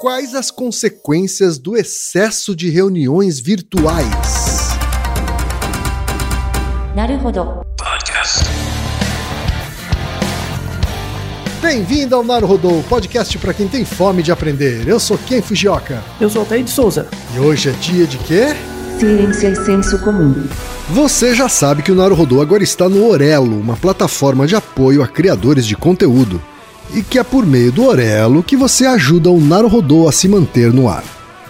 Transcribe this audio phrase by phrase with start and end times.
[0.00, 4.06] Quais as consequências do excesso de reuniões virtuais?
[6.94, 7.62] Naruhodo.
[11.60, 14.86] Bem-vindo ao Naruhodô, podcast para quem tem fome de aprender.
[14.86, 16.00] Eu sou Ken Fujioka.
[16.20, 17.08] Eu sou Altair de Souza.
[17.34, 18.54] E hoje é dia de quê?
[19.00, 20.46] Ciência e senso comum.
[20.90, 25.08] Você já sabe que o Naruhodô agora está no Orelo, uma plataforma de apoio a
[25.08, 26.40] criadores de conteúdo.
[26.94, 30.72] E que é por meio do Orelo que você ajuda o Naruhodô a se manter
[30.72, 31.04] no ar.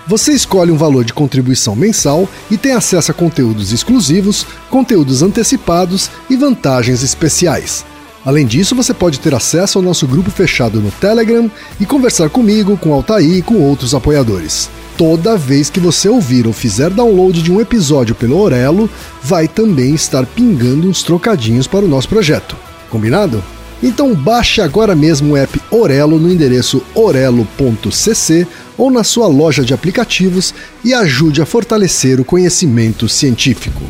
[0.09, 6.11] Você escolhe um valor de contribuição mensal e tem acesso a conteúdos exclusivos, conteúdos antecipados
[6.31, 7.85] e vantagens especiais.
[8.25, 12.77] Além disso, você pode ter acesso ao nosso grupo fechado no Telegram e conversar comigo,
[12.77, 14.71] com Altair e com outros apoiadores.
[14.97, 18.91] Toda vez que você ouvir ou fizer download de um episódio pelo Orelo,
[19.23, 22.57] vai também estar pingando uns trocadinhos para o nosso projeto.
[22.91, 23.43] Combinado?
[23.83, 28.47] Então baixe agora mesmo o app Orelo no endereço orelo.cc
[28.77, 33.83] ou na sua loja de aplicativos e ajude a fortalecer o conhecimento científico.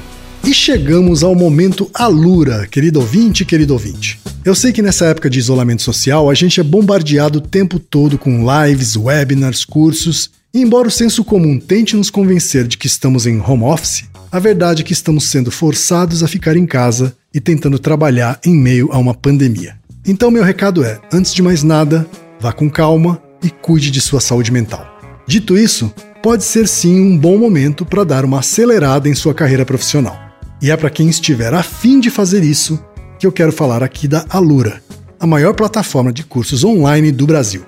[0.45, 4.19] E chegamos ao momento Alura, querido ouvinte, querido ouvinte.
[4.45, 8.17] Eu sei que nessa época de isolamento social a gente é bombardeado o tempo todo
[8.17, 13.27] com lives, webinars, cursos, e embora o senso comum tente nos convencer de que estamos
[13.27, 17.41] em home office, a verdade é que estamos sendo forçados a ficar em casa e
[17.41, 19.77] tentando trabalhar em meio a uma pandemia.
[20.09, 22.09] Então, meu recado é: antes de mais nada,
[22.41, 24.99] vá com calma e cuide de sua saúde mental.
[25.27, 25.93] Dito isso,
[26.23, 30.19] pode ser sim um bom momento para dar uma acelerada em sua carreira profissional.
[30.63, 32.83] E é para quem estiver afim de fazer isso
[33.19, 34.83] que eu quero falar aqui da Alura,
[35.21, 37.68] a maior plataforma de cursos online do Brasil.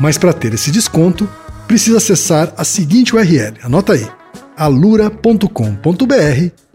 [0.00, 1.28] Mas para ter esse desconto,
[1.68, 4.08] precisa acessar a seguinte URL, anota aí,
[4.56, 5.46] alura.com.br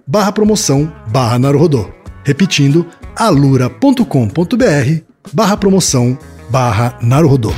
[0.05, 1.89] barra promoção barra Naruhodô.
[2.23, 4.05] Repetindo, alura.com.br
[5.33, 6.17] barra promoção
[6.51, 7.51] barra Naruhodô.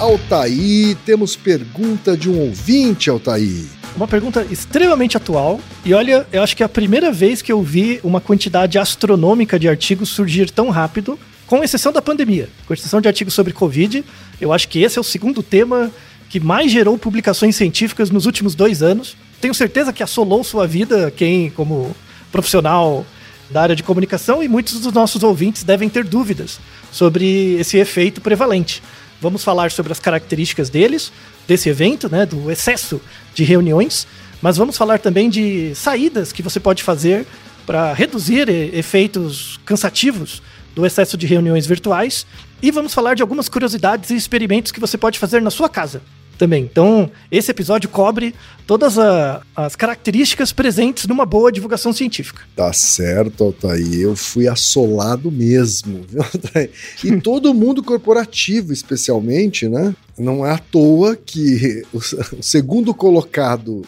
[0.00, 3.68] Altaí, temos pergunta de um ouvinte, Altaí.
[3.94, 5.60] Uma pergunta extremamente atual.
[5.84, 9.58] E olha, eu acho que é a primeira vez que eu vi uma quantidade astronômica
[9.58, 11.18] de artigos surgir tão rápido,
[11.50, 12.48] com exceção da pandemia.
[12.64, 14.04] Com exceção de artigos sobre Covid,
[14.40, 15.90] eu acho que esse é o segundo tema
[16.28, 19.16] que mais gerou publicações científicas nos últimos dois anos.
[19.40, 21.92] Tenho certeza que assolou sua vida, quem, como
[22.30, 23.04] profissional
[23.50, 26.60] da área de comunicação, e muitos dos nossos ouvintes devem ter dúvidas
[26.92, 28.80] sobre esse efeito prevalente.
[29.20, 31.10] Vamos falar sobre as características deles,
[31.48, 33.00] desse evento, né, do excesso
[33.34, 34.06] de reuniões,
[34.40, 37.26] mas vamos falar também de saídas que você pode fazer
[37.66, 40.40] para reduzir efeitos cansativos
[40.74, 42.26] do excesso de reuniões virtuais
[42.62, 46.02] e vamos falar de algumas curiosidades e experimentos que você pode fazer na sua casa
[46.40, 46.64] também.
[46.64, 48.34] Então, esse episódio cobre
[48.66, 52.44] todas a, as características presentes numa boa divulgação científica.
[52.56, 54.00] Tá certo, Altair.
[54.00, 56.70] Eu fui assolado mesmo, viu, Altair?
[57.04, 59.94] E todo mundo corporativo, especialmente, né?
[60.20, 63.82] Não é à toa que o segundo colocado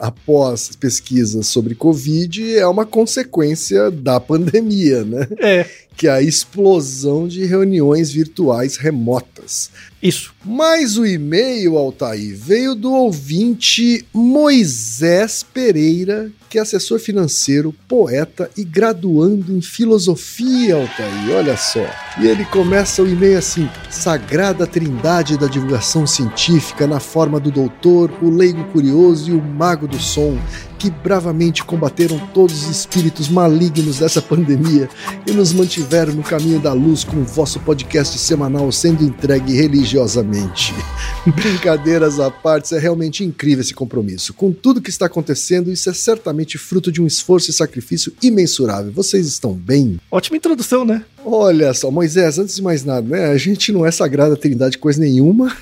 [0.00, 5.28] após pesquisas sobre Covid é uma consequência da pandemia, né?
[5.38, 5.66] É.
[5.96, 9.70] Que é a explosão de reuniões virtuais remotas.
[10.02, 10.34] Isso.
[10.44, 18.64] Mas o e-mail, Altair, veio do ouvinte Moisés Pereira, que é assessor financeiro, poeta e
[18.64, 21.36] graduando em filosofia, Altair.
[21.36, 21.84] Olha só.
[22.20, 28.10] E ele começa o e-mail assim: Sagrada Trindade da divulgação científica, na forma do doutor,
[28.22, 30.38] o leigo curioso e o mago do som,
[30.78, 34.88] que bravamente combateram todos os espíritos malignos dessa pandemia
[35.26, 40.72] e nos mantiveram no caminho da luz com o vosso podcast semanal sendo entregue religiosamente.
[41.34, 44.32] Brincadeiras à parte, é realmente incrível esse compromisso.
[44.32, 48.92] Com tudo que está acontecendo, isso é certamente fruto de um esforço e sacrifício imensurável.
[48.92, 49.98] Vocês estão bem?
[50.10, 51.04] Ótima introdução, né?
[51.24, 53.26] Olha só, Moisés, antes de mais nada, né?
[53.26, 55.54] A gente não é sagrada trindade coisa nenhuma.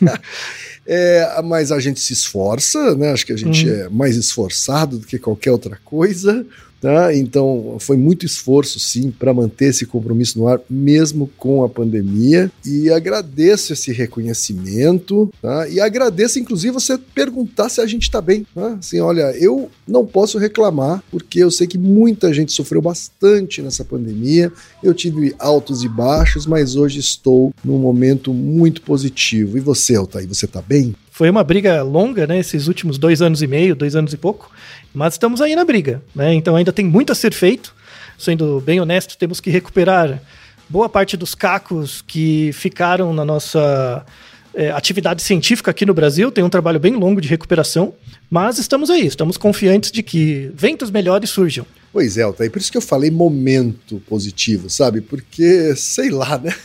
[0.90, 3.12] É, mas a gente se esforça, né?
[3.12, 6.46] Acho que a gente é mais esforçado do que qualquer outra coisa.
[6.80, 7.14] Tá?
[7.14, 12.50] Então, foi muito esforço, sim, para manter esse compromisso no ar, mesmo com a pandemia.
[12.64, 15.30] E agradeço esse reconhecimento.
[15.42, 15.68] Tá?
[15.68, 18.46] E agradeço, inclusive, você perguntar se a gente está bem.
[18.54, 18.74] Tá?
[18.74, 23.84] Assim, olha, eu não posso reclamar, porque eu sei que muita gente sofreu bastante nessa
[23.84, 24.52] pandemia.
[24.82, 29.56] Eu tive altos e baixos, mas hoje estou num momento muito positivo.
[29.56, 30.94] E você, Altair, você está bem?
[31.18, 32.38] Foi uma briga longa, né?
[32.38, 34.52] Esses últimos dois anos e meio, dois anos e pouco.
[34.94, 36.32] Mas estamos aí na briga, né?
[36.32, 37.74] Então ainda tem muito a ser feito.
[38.16, 40.22] Sendo bem honesto, temos que recuperar
[40.68, 44.06] boa parte dos cacos que ficaram na nossa
[44.54, 46.30] é, atividade científica aqui no Brasil.
[46.30, 47.94] Tem um trabalho bem longo de recuperação.
[48.30, 51.66] Mas estamos aí, estamos confiantes de que ventos melhores surjam.
[51.92, 55.00] Pois é, Altair, por isso que eu falei momento positivo, sabe?
[55.00, 56.54] Porque, sei lá, né?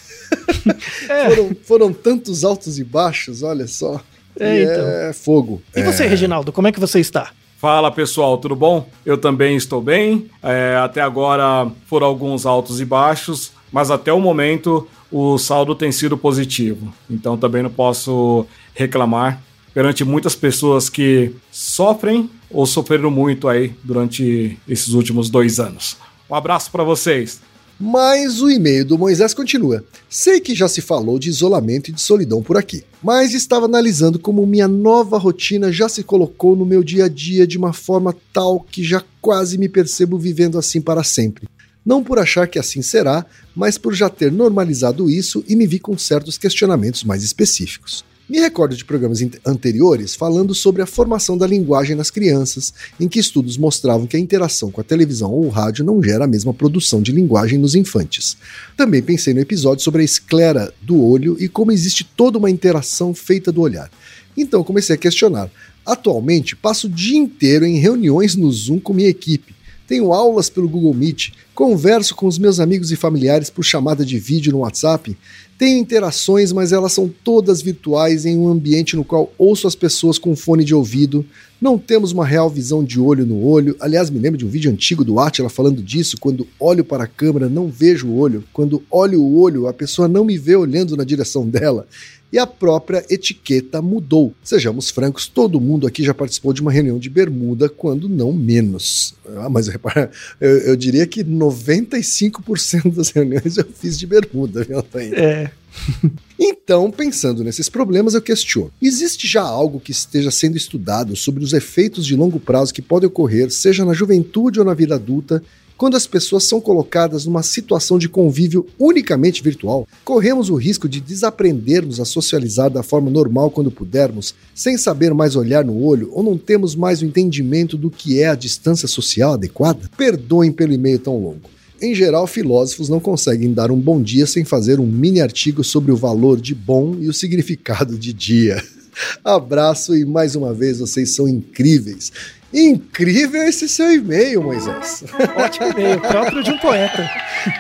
[1.09, 1.29] É.
[1.29, 3.99] foram, foram tantos altos e baixos, olha só.
[4.39, 4.87] É, então.
[4.87, 5.61] é fogo.
[5.75, 5.83] E é...
[5.83, 7.31] você, Reginaldo, como é que você está?
[7.57, 8.89] Fala pessoal, tudo bom?
[9.05, 10.29] Eu também estou bem.
[10.41, 15.91] É, até agora foram alguns altos e baixos, mas até o momento o saldo tem
[15.91, 16.93] sido positivo.
[17.09, 19.41] Então também não posso reclamar
[19.73, 25.97] perante muitas pessoas que sofrem ou sofreram muito aí durante esses últimos dois anos.
[26.29, 27.41] Um abraço para vocês.
[27.79, 29.83] Mas o e-mail do Moisés continua.
[30.09, 34.19] Sei que já se falou de isolamento e de solidão por aqui, mas estava analisando
[34.19, 38.15] como minha nova rotina já se colocou no meu dia a dia de uma forma
[38.31, 41.47] tal que já quase me percebo vivendo assim para sempre.
[41.85, 43.25] Não por achar que assim será,
[43.55, 48.05] mas por já ter normalizado isso e me vi com certos questionamentos mais específicos.
[48.29, 53.19] Me recordo de programas anteriores falando sobre a formação da linguagem nas crianças, em que
[53.19, 56.53] estudos mostravam que a interação com a televisão ou o rádio não gera a mesma
[56.53, 58.37] produção de linguagem nos infantes.
[58.77, 63.13] Também pensei no episódio sobre a esclera do olho e como existe toda uma interação
[63.13, 63.91] feita do olhar.
[64.37, 65.51] Então comecei a questionar.
[65.85, 69.53] Atualmente, passo o dia inteiro em reuniões no Zoom com minha equipe.
[69.93, 74.17] Tenho aulas pelo Google Meet, converso com os meus amigos e familiares por chamada de
[74.17, 75.15] vídeo no WhatsApp
[75.63, 80.17] tenho interações, mas elas são todas virtuais em um ambiente no qual ouço as pessoas
[80.17, 81.25] com fone de ouvido.
[81.61, 83.73] Não temos uma real visão de olho no olho.
[83.79, 86.17] Aliás, me lembro de um vídeo antigo do Atila falando disso.
[86.19, 88.43] Quando olho para a câmera, não vejo o olho.
[88.51, 91.87] Quando olho o olho, a pessoa não me vê olhando na direção dela
[92.33, 94.33] e a própria etiqueta mudou.
[94.43, 99.13] Sejamos francos, todo mundo aqui já participou de uma reunião de bermuda, quando não menos.
[99.37, 100.09] Ah, mas repara,
[100.41, 105.13] eu, eu diria que 95% das reuniões eu fiz de bermuda, viu, Thaís?
[105.13, 105.51] É.
[106.45, 111.53] Então, pensando nesses problemas, eu questiono: existe já algo que esteja sendo estudado sobre os
[111.53, 115.41] efeitos de longo prazo que podem ocorrer, seja na juventude ou na vida adulta,
[115.77, 120.99] quando as pessoas são colocadas numa situação de convívio unicamente virtual, corremos o risco de
[120.99, 126.23] desaprendermos a socializar da forma normal quando pudermos, sem saber mais olhar no olho ou
[126.23, 129.89] não temos mais o entendimento do que é a distância social adequada?
[129.97, 131.53] Perdoem pelo e-mail tão longo.
[131.81, 135.91] Em geral, filósofos não conseguem dar um bom dia sem fazer um mini artigo sobre
[135.91, 138.63] o valor de bom e o significado de dia.
[139.21, 142.11] Abraço e mais uma vez vocês são incríveis.
[142.53, 145.03] Incrível esse seu e-mail, Moisés.
[145.35, 147.09] Ótimo e-mail, próprio de um poeta.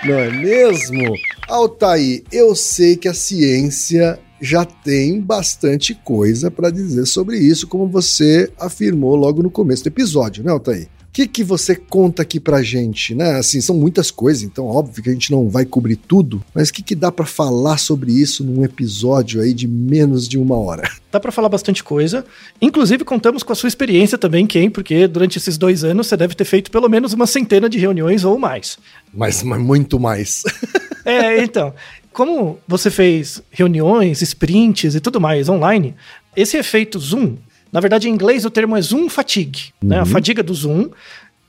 [0.05, 1.15] Não é mesmo?
[1.47, 7.87] Altair, eu sei que a ciência já tem bastante coisa para dizer sobre isso, como
[7.87, 10.87] você afirmou logo no começo do episódio, né, Altair?
[11.13, 13.35] Que, que você conta aqui pra gente, né?
[13.35, 16.73] Assim, são muitas coisas, então óbvio que a gente não vai cobrir tudo, mas o
[16.73, 20.89] que, que dá para falar sobre isso num episódio aí de menos de uma hora?
[21.13, 22.25] Dá para falar bastante coisa.
[22.59, 26.33] Inclusive, contamos com a sua experiência também, Ken, porque durante esses dois anos você deve
[26.33, 28.79] ter feito pelo menos uma centena de reuniões ou mais.
[29.13, 30.41] Mas, mas muito mais.
[31.05, 31.71] é, então.
[32.11, 35.95] Como você fez reuniões, sprints e tudo mais online,
[36.35, 37.37] esse efeito Zoom
[37.73, 39.89] na verdade, em inglês o termo é Zoom fatigue, uhum.
[39.89, 39.97] né?
[39.97, 40.05] A uhum.
[40.05, 40.89] fadiga do Zoom.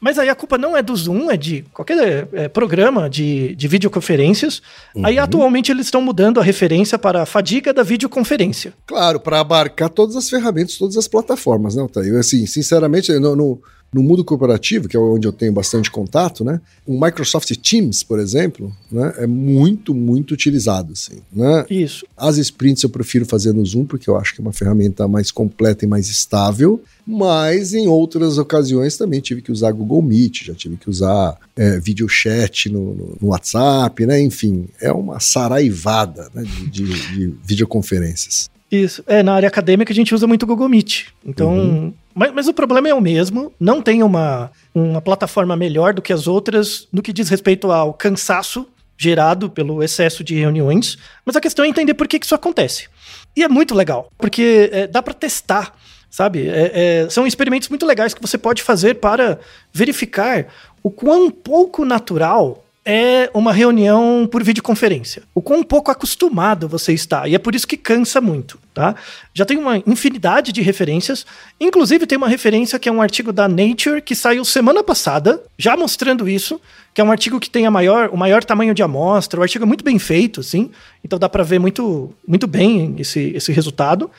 [0.00, 3.68] Mas aí a culpa não é do Zoom, é de qualquer é, programa de, de
[3.68, 4.60] videoconferências.
[4.94, 5.06] Uhum.
[5.06, 8.74] Aí atualmente eles estão mudando a referência para a fadiga da videoconferência.
[8.86, 12.18] Claro, para abarcar todas as ferramentas, todas as plataformas, né, Otávio?
[12.18, 13.62] Assim, sinceramente, no, no,
[13.94, 16.60] no mundo corporativo, que é onde eu tenho bastante contato, né?
[16.84, 21.64] O Microsoft Teams, por exemplo, né, é muito, muito utilizado, assim, né?
[21.70, 22.04] Isso.
[22.16, 25.30] As sprints eu prefiro fazer no Zoom, porque eu acho que é uma ferramenta mais
[25.30, 30.54] completa e mais estável, mas em outras ocasiões também tive que usar Google Meet, já
[30.54, 34.20] tive que usar é, video chat no, no, no, WhatsApp, né?
[34.20, 38.50] Enfim, é uma saraivada né, de, de, de videoconferências.
[38.72, 39.04] Isso.
[39.06, 41.06] É, na área acadêmica a gente usa muito Google Meet.
[41.24, 41.94] Então, uhum.
[42.14, 46.12] Mas, mas, o problema é o mesmo, não tem uma, uma plataforma melhor do que
[46.12, 48.66] as outras no que diz respeito ao cansaço
[48.96, 52.88] gerado pelo excesso de reuniões, mas a questão é entender por que, que isso acontece.
[53.36, 55.74] E é muito legal, porque é, dá para testar,
[56.08, 56.48] sabe?
[56.48, 59.38] É, é, são experimentos muito legais que você pode fazer para
[59.72, 60.46] verificar
[60.82, 65.22] o quão pouco natural é uma reunião por videoconferência.
[65.34, 67.26] O quão pouco acostumado você está.
[67.26, 68.94] E é por isso que cansa muito, tá?
[69.32, 71.24] Já tem uma infinidade de referências.
[71.58, 75.76] Inclusive, tem uma referência que é um artigo da Nature que saiu semana passada, já
[75.76, 76.60] mostrando isso,
[76.92, 79.40] que é um artigo que tem a maior, o maior tamanho de amostra.
[79.40, 80.70] O artigo é muito bem feito, assim.
[81.02, 84.10] Então dá para ver muito, muito bem esse, esse resultado.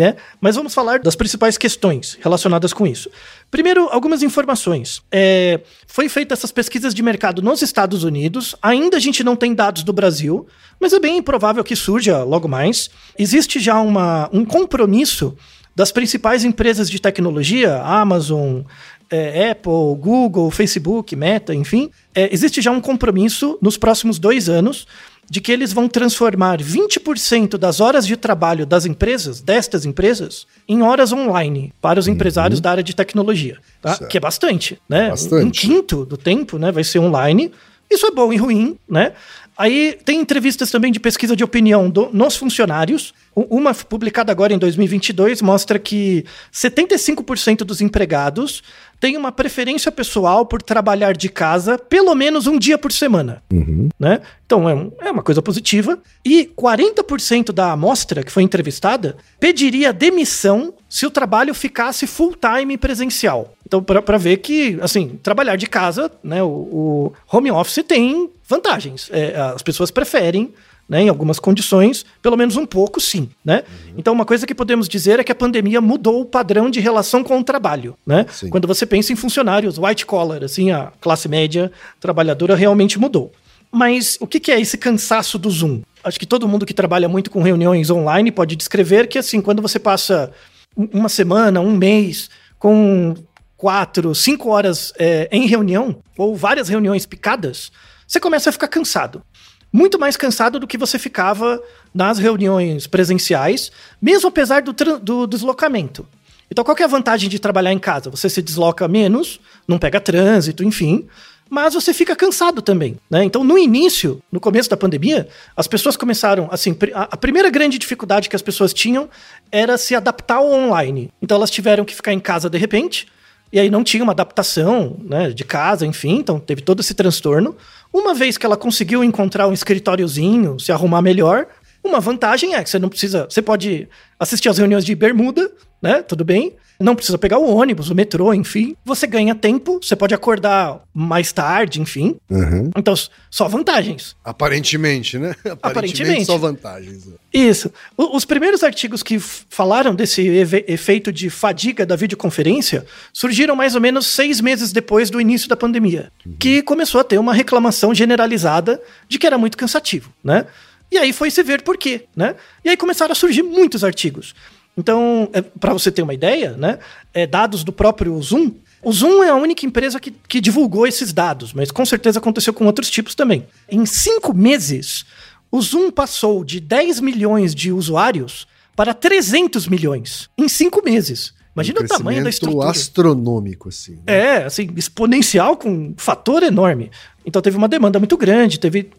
[0.00, 0.16] Né?
[0.40, 3.10] Mas vamos falar das principais questões relacionadas com isso.
[3.50, 5.02] Primeiro, algumas informações.
[5.12, 9.54] É, foi feita essas pesquisas de mercado nos Estados Unidos, ainda a gente não tem
[9.54, 10.46] dados do Brasil,
[10.80, 12.88] mas é bem provável que surja logo mais.
[13.18, 15.36] Existe já uma, um compromisso
[15.76, 18.62] das principais empresas de tecnologia, Amazon,
[19.10, 24.86] é, Apple, Google, Facebook, Meta, enfim, é, existe já um compromisso nos próximos dois anos
[25.30, 30.82] de que eles vão transformar 20% das horas de trabalho das empresas, destas empresas, em
[30.82, 32.14] horas online para os uhum.
[32.14, 33.58] empresários da área de tecnologia.
[33.80, 33.96] Tá?
[34.08, 35.10] Que é bastante, né?
[35.10, 35.46] Bastante.
[35.46, 37.52] Um quinto do tempo né, vai ser online.
[37.88, 39.12] Isso é bom e ruim, né?
[39.56, 43.12] Aí tem entrevistas também de pesquisa de opinião do, nos funcionários.
[43.34, 48.62] Uma publicada agora em 2022 mostra que 75% dos empregados
[49.00, 53.42] têm uma preferência pessoal por trabalhar de casa pelo menos um dia por semana.
[53.50, 53.88] Uhum.
[53.98, 54.20] Né?
[54.44, 55.98] Então é, um, é, uma coisa positiva.
[56.24, 63.54] E 40% da amostra que foi entrevistada pediria demissão se o trabalho ficasse full-time presencial.
[63.66, 69.08] Então, para ver que, assim, trabalhar de casa, né, o, o home office tem vantagens.
[69.12, 70.52] É, as pessoas preferem
[70.90, 73.28] né, em algumas condições, pelo menos um pouco, sim.
[73.44, 73.62] Né?
[73.62, 73.94] Uhum.
[73.96, 77.22] Então, uma coisa que podemos dizer é que a pandemia mudou o padrão de relação
[77.22, 77.96] com o trabalho.
[78.04, 78.26] Né?
[78.50, 81.70] Quando você pensa em funcionários, white collar, assim, a classe média
[82.00, 83.30] trabalhadora realmente mudou.
[83.70, 85.82] Mas o que, que é esse cansaço do Zoom?
[86.02, 89.62] Acho que todo mundo que trabalha muito com reuniões online pode descrever que, assim, quando
[89.62, 90.32] você passa
[90.76, 92.28] uma semana, um mês,
[92.58, 93.14] com
[93.56, 97.70] quatro, cinco horas é, em reunião, ou várias reuniões picadas,
[98.08, 99.22] você começa a ficar cansado.
[99.72, 101.62] Muito mais cansado do que você ficava
[101.94, 106.06] nas reuniões presenciais, mesmo apesar do, do deslocamento.
[106.50, 108.10] Então, qual é a vantagem de trabalhar em casa?
[108.10, 111.06] Você se desloca menos, não pega trânsito, enfim,
[111.48, 113.22] mas você fica cansado também, né?
[113.22, 118.28] Então, no início, no começo da pandemia, as pessoas começaram, assim, a primeira grande dificuldade
[118.28, 119.08] que as pessoas tinham
[119.50, 121.12] era se adaptar ao online.
[121.22, 123.06] Então, elas tiveram que ficar em casa de repente,
[123.52, 127.56] e aí não tinha uma adaptação, né, de casa, enfim, então teve todo esse transtorno.
[127.92, 131.46] Uma vez que ela conseguiu encontrar um escritóriozinho, se arrumar melhor,
[131.82, 133.26] uma vantagem é que você não precisa.
[133.28, 136.02] Você pode assistir às reuniões de bermuda, né?
[136.02, 136.56] Tudo bem.
[136.80, 138.74] Não precisa pegar o ônibus, o metrô, enfim.
[138.86, 142.16] Você ganha tempo, você pode acordar mais tarde, enfim.
[142.30, 142.70] Uhum.
[142.74, 142.94] Então,
[143.30, 144.16] só vantagens.
[144.24, 145.34] Aparentemente, né?
[145.44, 146.24] Aparentemente, Aparentemente.
[146.24, 147.06] só vantagens.
[147.30, 147.70] Isso.
[147.98, 150.26] O, os primeiros artigos que falaram desse
[150.66, 155.56] efeito de fadiga da videoconferência surgiram mais ou menos seis meses depois do início da
[155.56, 156.36] pandemia, uhum.
[156.38, 160.46] que começou a ter uma reclamação generalizada de que era muito cansativo, né?
[160.90, 162.34] E aí foi se ver por quê, né?
[162.64, 164.34] E aí começaram a surgir muitos artigos.
[164.80, 166.78] Então, é, para você ter uma ideia, né?
[167.12, 168.52] É, dados do próprio Zoom.
[168.82, 172.54] O Zoom é a única empresa que, que divulgou esses dados, mas com certeza aconteceu
[172.54, 173.46] com outros tipos também.
[173.68, 175.04] Em cinco meses,
[175.50, 181.34] o Zoom passou de 10 milhões de usuários para 300 milhões em cinco meses.
[181.54, 182.70] Imagina um o tamanho da estrutura.
[182.70, 183.96] astronômico, assim.
[183.96, 184.02] Né?
[184.06, 186.90] É, assim, exponencial com um fator enorme.
[187.26, 188.90] Então teve uma demanda muito grande, teve,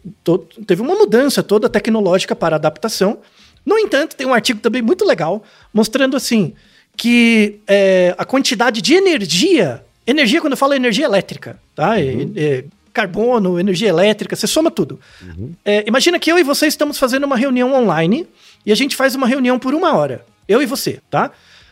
[0.66, 3.18] teve uma mudança toda tecnológica para adaptação.
[3.64, 5.42] No entanto, tem um artigo também muito legal
[5.72, 6.54] mostrando assim
[6.96, 11.92] que é, a quantidade de energia, energia quando eu falo energia elétrica, tá?
[11.92, 12.32] Uhum.
[12.36, 15.00] É, é, carbono, energia elétrica, você soma tudo.
[15.22, 15.52] Uhum.
[15.64, 18.26] É, imagina que eu e você estamos fazendo uma reunião online
[18.66, 20.24] e a gente faz uma reunião por uma hora.
[20.46, 21.30] Eu e você, tá?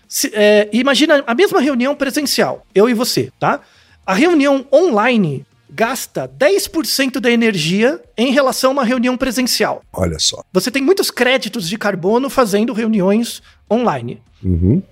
[0.09, 3.61] Se, é, imagina a mesma reunião presencial, eu e você, tá?
[4.07, 9.83] A reunião online gasta 10% da energia em relação a uma reunião presencial.
[9.93, 10.43] Olha só.
[10.53, 14.21] Você tem muitos créditos de carbono fazendo reuniões online.
[14.43, 14.83] Uhum.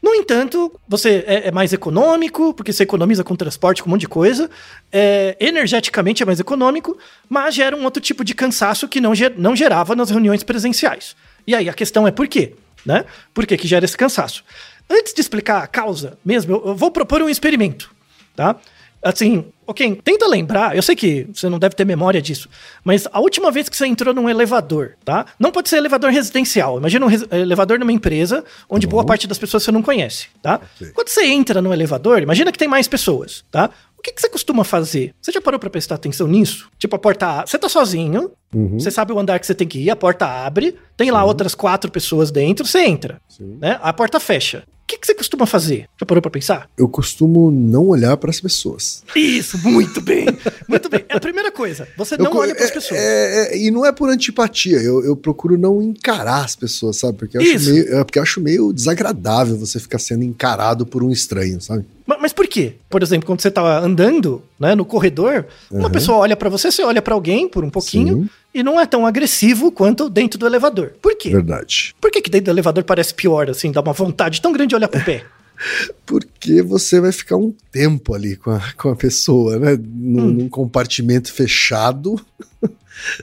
[0.00, 4.02] No entanto, você é, é, mais econômico, porque você economiza com transporte, com um monte
[4.02, 4.48] de coisa.
[4.92, 6.96] É, energeticamente é mais econômico,
[7.28, 11.16] mas gera um outro tipo de cansaço que não, ger não gerava nas reuniões presenciais.
[11.46, 12.54] E aí a questão é por quê?
[12.86, 13.04] Né?
[13.34, 14.44] Por que, que gera esse cansaço?
[14.88, 17.90] Antes de explicar a causa mesmo, eu vou propor um experimento.
[18.36, 18.56] Tá?
[19.02, 22.48] Assim, ok, tenta lembrar, eu sei que você não deve ter memória disso,
[22.82, 25.26] mas a última vez que você entrou num elevador, tá?
[25.38, 26.78] Não pode ser elevador residencial.
[26.78, 28.92] Imagina um elevador numa empresa onde uhum.
[28.92, 30.58] boa parte das pessoas você não conhece, tá?
[30.76, 30.90] Okay.
[30.92, 33.68] Quando você entra no elevador, imagina que tem mais pessoas, tá?
[33.98, 35.12] O que, que você costuma fazer?
[35.20, 36.70] Você já parou para prestar atenção nisso?
[36.78, 37.44] Tipo, a porta.
[37.44, 38.78] Você tá sozinho, uhum.
[38.78, 41.12] você sabe o andar que você tem que ir, a porta abre, tem Sim.
[41.12, 43.20] lá outras quatro pessoas dentro, você entra.
[43.60, 43.78] Né?
[43.82, 44.62] A porta fecha.
[44.88, 45.86] Que, que você costuma fazer?
[46.00, 46.68] Já parou pra pensar?
[46.76, 49.02] Eu costumo não olhar para as pessoas.
[49.14, 50.26] Isso, muito bem.
[50.66, 51.04] Muito bem.
[51.08, 51.86] É a primeira coisa.
[51.96, 52.98] Você não Eu- olha pras é- pessoas.
[53.00, 57.18] é- é- e não é por antipatia, eu, eu procuro não encarar as pessoas, sabe?
[57.18, 61.10] Porque eu, acho meio, é porque acho meio desagradável você ficar sendo encarado por um
[61.10, 61.84] estranho, sabe?
[62.06, 62.74] Ma- Mas, por quê?
[62.88, 65.90] Por exemplo, quando você tá andando, né, no corredor, uma Aham.
[65.90, 68.30] pessoa olha pra você, você olha pra alguém por um pouquinho Sim.
[68.58, 70.94] E não é tão agressivo quanto dentro do elevador.
[71.00, 71.30] Por quê?
[71.30, 71.94] Verdade.
[72.00, 74.74] Por que, que dentro do elevador parece pior, assim, dá uma vontade tão grande de
[74.74, 75.24] olhar pro pé?
[76.04, 79.78] Porque você vai ficar um tempo ali com a, com a pessoa, né?
[79.80, 80.32] Num, Hum.
[80.32, 82.20] num compartimento fechado,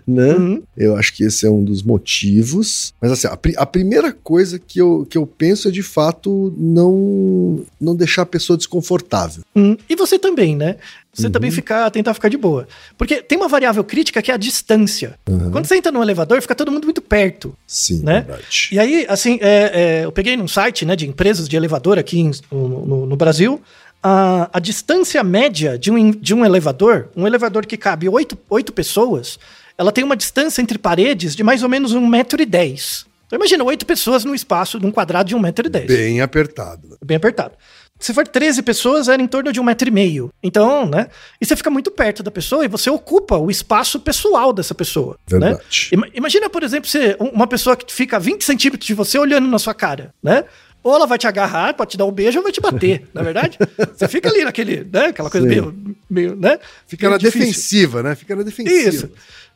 [0.07, 0.34] né?
[0.34, 0.63] Uhum.
[0.77, 2.93] Eu acho que esse é um dos motivos.
[3.01, 7.63] Mas assim, a, a primeira coisa que eu, que eu penso é de fato não,
[7.79, 9.43] não deixar a pessoa desconfortável.
[9.55, 10.77] Hum, E você também, né?
[11.13, 11.31] Você Uhum.
[11.31, 12.67] também ficar, tentar ficar de boa.
[12.98, 15.17] Porque tem uma variável crítica que é a distância.
[15.29, 15.50] Uhum.
[15.50, 17.55] Quando você entra no elevador, fica todo mundo muito perto.
[17.65, 18.19] Sim, Né?
[18.27, 18.67] verdade.
[18.74, 22.19] E aí, assim, é, é, eu peguei num site né, de empresas de elevador aqui
[22.19, 23.62] em- no, no- no Brasil.
[24.03, 28.71] A, a distância média de um, de um elevador, um elevador que cabe oito, oito
[28.71, 29.39] pessoas,
[29.77, 33.05] ela tem uma distância entre paredes de mais ou menos um metro e dez.
[33.25, 35.88] Então imagina, oito pessoas num espaço, num quadrado de um metro e dez.
[35.88, 36.88] Bem apertado.
[36.89, 36.95] né?
[37.03, 37.53] Bem apertado.
[38.00, 40.29] Se for 13 pessoas, era em torno de um metro e meio.
[40.43, 41.07] Então, né?
[41.41, 45.17] E você fica muito perto da pessoa e você ocupa o espaço pessoal dessa pessoa.
[45.31, 45.39] Né?
[45.39, 45.89] Verdade.
[45.93, 49.17] Ima- Imagina, por exemplo, você, um- uma pessoa que fica a 20 centímetros de você
[49.17, 50.43] olhando na sua cara, né?
[50.85, 53.23] Ou ela vai te agarrar, pode te dar um beijo ou vai te bater, não
[53.23, 53.57] é verdade?
[53.95, 55.07] Você fica ali naquele, né?
[55.07, 55.51] Aquela coisa Sim.
[55.51, 56.59] meio, meio, né?
[56.85, 57.39] Fica na Meio difícil.
[57.47, 58.13] defensiva, né?
[58.13, 58.89] Fica na defensiva.
[58.89, 59.09] Isso.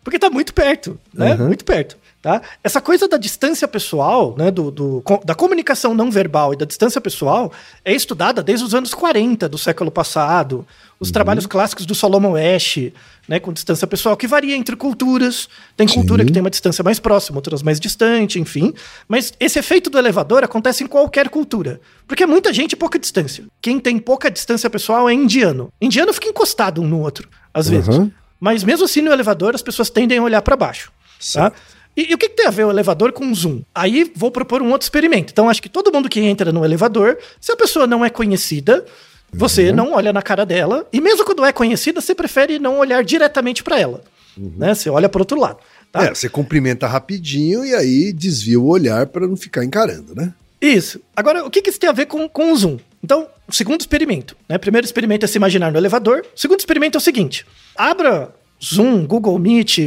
[0.03, 1.35] Porque tá muito perto, né?
[1.35, 1.47] Uhum.
[1.47, 1.97] Muito perto.
[2.21, 2.41] Tá?
[2.61, 4.51] Essa coisa da distância pessoal, né?
[4.51, 7.49] Do, do- da comunicação não verbal e da distância pessoal
[7.85, 10.67] é estudada desde os anos 40 do século passado.
[10.99, 12.91] Os trabalhos clássicos do Solomon Ash,
[13.25, 13.39] né?
[13.39, 15.47] Com distância pessoal, que varia entre culturas.
[15.77, 16.27] Tem cultura Sim.
[16.27, 18.73] que tem uma distância mais próxima, outras mais distante, enfim.
[19.07, 21.79] Mas esse efeito do elevador acontece em qualquer cultura.
[22.05, 23.45] Porque é muita gente e pouca distância.
[23.61, 25.71] Quem tem pouca distância pessoal é indiano.
[25.79, 27.95] Indiano fica encostado um no outro, às vezes.
[28.39, 28.47] Uhum.
[28.47, 30.91] Mas mesmo assim, no elevador, as pessoas tendem a olhar para baixo.
[31.33, 31.51] Tá?
[31.95, 33.61] E, e o que, que tem a ver o elevador com o zoom?
[33.75, 35.31] Aí vou propor um outro experimento.
[35.31, 38.85] Então, acho que todo mundo que entra no elevador, se a pessoa não é conhecida,
[39.31, 40.87] você não olha na cara dela.
[40.91, 44.01] E mesmo quando é conhecida, você prefere não olhar diretamente para ela.
[44.37, 44.73] Né?
[44.73, 45.57] Você olha para outro lado.
[45.91, 46.05] Tá?
[46.05, 50.33] É, você cumprimenta rapidinho e aí desvia o olhar para não ficar encarando, né?
[50.61, 51.01] Isso.
[51.15, 52.77] Agora, o que, que isso tem a ver com, com o zoom?
[53.03, 54.35] Então, o segundo experimento.
[54.47, 54.55] Né?
[54.55, 56.25] O primeiro experimento é se imaginar no elevador.
[56.35, 58.33] O segundo experimento é o seguinte: abra
[58.63, 59.77] Zoom, Google Meet,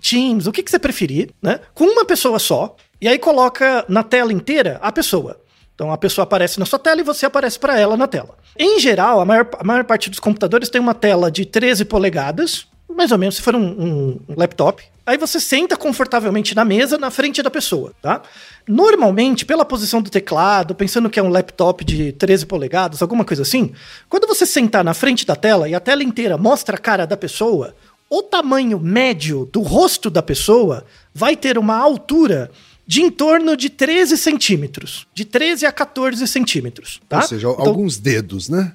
[0.00, 1.60] Teams, o que, que você preferir, né?
[1.74, 5.38] Com uma pessoa só, e aí coloca na tela inteira a pessoa.
[5.74, 8.36] Então a pessoa aparece na sua tela e você aparece para ela na tela.
[8.58, 12.66] Em geral, a maior, a maior parte dos computadores tem uma tela de 13 polegadas,
[12.88, 14.82] mais ou menos se for um, um- um laptop.
[15.06, 18.22] Aí você senta confortavelmente na mesa, na frente da pessoa, tá?
[18.66, 23.42] Normalmente, pela posição do teclado, pensando que é um laptop de 13 polegadas, alguma coisa
[23.42, 23.72] assim,
[24.08, 27.16] quando você sentar na frente da tela e a tela inteira mostra a cara da
[27.16, 27.74] pessoa,
[28.08, 32.50] o tamanho médio do rosto da pessoa vai ter uma altura
[32.86, 35.06] de em torno de 13 centímetros.
[35.12, 37.18] De 13 a 14 centímetros, tá?
[37.18, 38.72] Ou seja, Então- alguns dedos, né?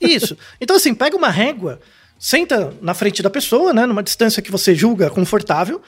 [0.00, 0.36] isso.
[0.60, 1.80] Então, assim, pega uma régua,
[2.24, 5.82] senta na frente da pessoa, né, numa distância que você julga confortável,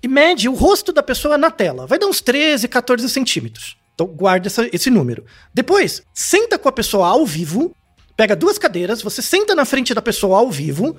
[0.00, 1.84] e mede o rosto da pessoa na tela.
[1.84, 3.76] Vai dar uns 13, 14 centímetros.
[3.92, 5.26] Então, guarda essa- esse número.
[5.52, 7.74] Depois, senta com a pessoa ao vivo,
[8.16, 10.96] pega duas cadeiras, você senta na frente da pessoa ao vivo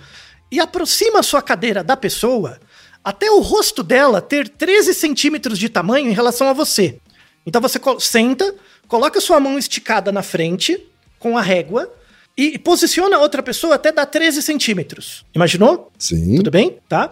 [0.52, 2.60] e aproxima a sua cadeira da pessoa
[3.02, 7.00] até o rosto dela ter 13 centímetros de tamanho em relação a você.
[7.46, 8.54] Então você senta,
[8.90, 10.86] coloca sua mão esticada na frente
[11.18, 11.90] com a régua
[12.38, 15.26] e posiciona a outra pessoa até dar 13 centímetros.
[15.34, 15.92] Imaginou?
[15.98, 16.38] Sim.
[16.38, 16.78] Tudo bem?
[16.88, 17.10] Tá?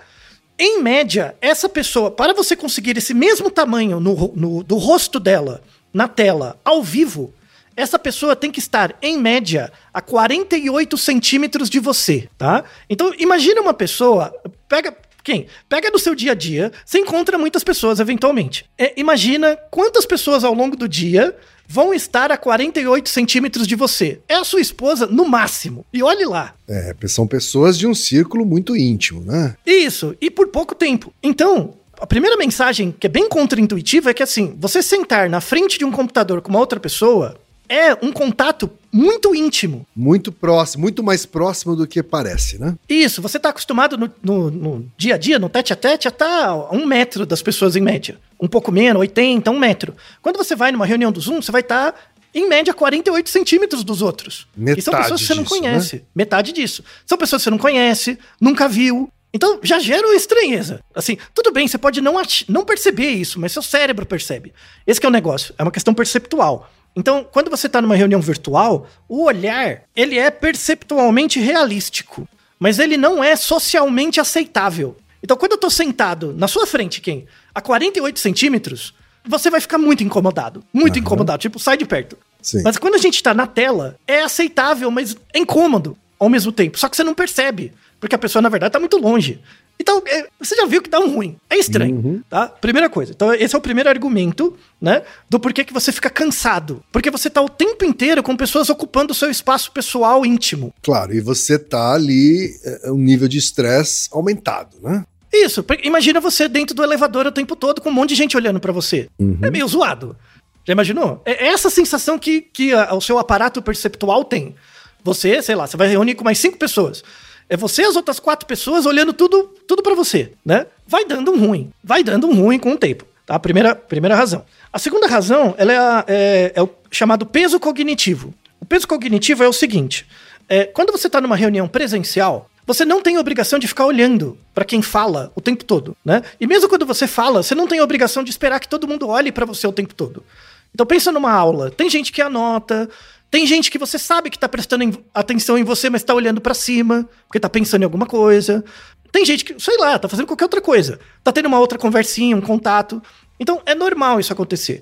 [0.57, 5.61] Em média, essa pessoa, para você conseguir esse mesmo tamanho no, no- do rosto dela
[5.93, 7.33] na tela, ao vivo,
[7.75, 12.63] essa pessoa tem que estar, em média, a 48 centímetros de você, tá?
[12.89, 14.33] Então, imagina uma pessoa,
[14.67, 14.95] pega.
[15.23, 15.47] Quem?
[15.67, 18.65] Pega no seu dia a dia, você encontra muitas pessoas eventualmente.
[18.77, 21.35] É, imagina quantas pessoas ao longo do dia
[21.69, 24.19] vão estar a 48 centímetros de você.
[24.27, 25.85] É a sua esposa no máximo.
[25.93, 26.55] E olhe lá.
[26.67, 29.55] É, são pessoas de um círculo muito íntimo, né?
[29.63, 31.13] Isso, e por pouco tempo.
[31.21, 35.77] Então, a primeira mensagem que é bem contraintuitiva é que assim, você sentar na frente
[35.77, 39.85] de um computador com uma outra pessoa é um contato muito íntimo.
[39.95, 42.75] Muito próximo, muito mais próximo do que parece, né?
[42.89, 46.09] Isso, você está acostumado no, no- no dia a dia, no tete a tete, a
[46.09, 48.17] estar a um metro das pessoas em média.
[48.41, 49.95] Um pouco menos, 80, um metro.
[50.21, 51.93] Quando você vai numa reunião do Zoom, você vai estar,
[52.33, 54.47] em média, 48 centímetros dos outros.
[54.57, 55.59] e são Metade pessoas que você não disso, né?
[55.61, 56.03] conhece.
[56.15, 56.83] Metade disso.
[57.05, 59.09] São pessoas que você não conhece, nunca viu.
[59.31, 60.79] Então, já gera uma estranheza.
[60.95, 62.15] Assim, tudo bem, você pode não,
[62.47, 64.51] não perceber isso, mas seu cérebro percebe.
[64.87, 65.53] Esse é o negócio.
[65.55, 66.67] É uma questão perceptual.
[66.99, 72.27] Então, quando você está numa reunião virtual, o olhar, ele é perceptualmente realístico,
[72.59, 74.97] mas ele não é socialmente aceitável.
[75.23, 77.25] Então, quando eu tô sentado na sua frente, quem?
[77.55, 78.93] A 48 centímetros,
[79.25, 80.61] você vai ficar muito incomodado.
[80.73, 80.99] Muito Aham.
[81.01, 81.41] incomodado.
[81.41, 82.17] Tipo, sai de perto.
[82.41, 82.61] Sim.
[82.63, 86.77] Mas quando a gente tá na tela, é aceitável, mas é incômodo ao mesmo tempo.
[86.77, 89.39] Só que você não percebe, porque a pessoa, na verdade, tá muito longe.
[89.81, 91.37] Então, é, você já viu que dá um ruim.
[91.49, 92.47] É estranho, tá?
[92.47, 93.13] Primeira coisa.
[93.13, 95.03] Então, esse é o primeiro argumento, né?
[95.29, 96.83] Do porquê que você fica cansado.
[96.91, 100.73] Porque você tá o tempo inteiro com pessoas ocupando o seu espaço pessoal íntimo.
[100.83, 105.05] Claro, e você tá ali, é, um nível de estresse aumentado, né?
[105.31, 108.35] Isso, porque imagina você dentro do elevador o tempo todo com um monte de gente
[108.35, 109.07] olhando pra você.
[109.43, 110.17] É meio zoado.
[110.65, 111.21] Já imaginou?
[111.23, 114.55] É essa sensação que, que a- o seu aparato perceptual tem.
[115.03, 117.03] Você, sei lá, você vai reunir com mais cinco pessoas.
[117.49, 120.67] É você e as outras quatro pessoas olhando tudo, tudo para você, né?
[120.87, 121.71] Vai dando um ruim.
[121.83, 123.05] Vai dando um ruim com o tempo.
[123.25, 123.35] Tá?
[123.35, 124.45] A primeira, primeira razão.
[124.71, 128.33] A segunda razão, ela é, a- é- é o chamado peso cognitivo.
[128.59, 130.05] O peso cognitivo é o seguinte:
[130.47, 134.63] é, quando você está numa reunião presencial, você não tem obrigação de ficar olhando para
[134.63, 136.21] quem fala o tempo todo, né?
[136.39, 139.31] E mesmo quando você fala, você não tem obrigação de esperar que todo mundo olhe
[139.31, 140.23] para você o tempo todo.
[140.71, 142.87] Então pensa numa aula, tem gente que anota,
[143.31, 146.41] tem gente que você sabe que tá prestando em- atenção em você, mas tá olhando
[146.41, 148.63] para cima, porque tá pensando em alguma coisa.
[149.11, 150.99] Tem gente que, sei lá, tá fazendo qualquer outra coisa.
[151.23, 153.01] Tá tendo uma outra conversinha, um contato.
[153.39, 154.81] Então é normal isso acontecer.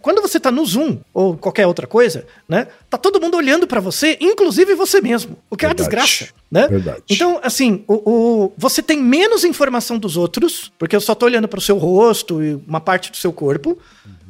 [0.00, 2.68] Quando você tá no Zoom ou qualquer outra coisa, né?
[2.88, 5.36] Tá todo mundo olhando para você, inclusive você mesmo.
[5.50, 5.90] O que é uma Verdade.
[6.06, 6.68] desgraça, né?
[6.68, 7.02] Verdade.
[7.10, 7.94] Então, assim, o,
[8.44, 11.76] o- você tem menos informação dos outros, porque eu só tô olhando para o seu
[11.78, 13.76] rosto e uma parte do seu corpo,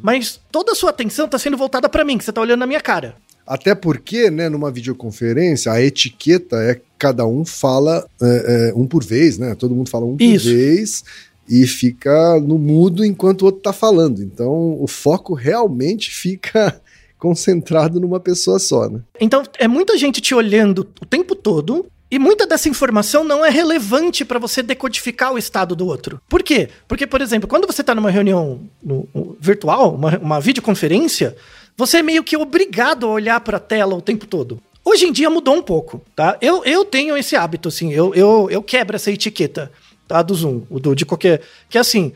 [0.03, 2.67] mas toda a sua atenção tá sendo voltada para mim, que você tá olhando na
[2.67, 3.15] minha cara.
[3.49, 9.03] Até porque, né, numa videoconferência, a etiqueta é cada um fala é, é, um por
[9.03, 9.55] vez, né?
[9.55, 10.49] Todo mundo fala um por Isso.
[10.51, 11.05] vez
[11.49, 14.23] e fica no mudo enquanto o outro tá falando.
[14.23, 16.79] Então, o foco realmente fica
[17.19, 19.01] concentrado numa pessoa só, né?
[19.21, 21.87] Então, é muita gente te olhando o tempo todo.
[22.11, 26.19] E muita dessa informação não é relevante para você decodificar o estado do outro.
[26.27, 26.71] Por quê?
[26.89, 31.37] Porque, por exemplo, quando você está numa reunião no- no- virtual, uma, uma videoconferência,
[31.79, 34.61] você é meio que obrigado a olhar para a tela o tempo todo.
[34.85, 36.37] Hoje em dia mudou um pouco, tá?
[36.41, 39.71] Eu, eu tenho esse hábito, assim, eu, eu, eu quebro essa etiqueta,
[40.09, 40.21] tá?
[40.21, 41.41] Do Zoom, do, de qualquer.
[41.71, 42.12] Que é assim,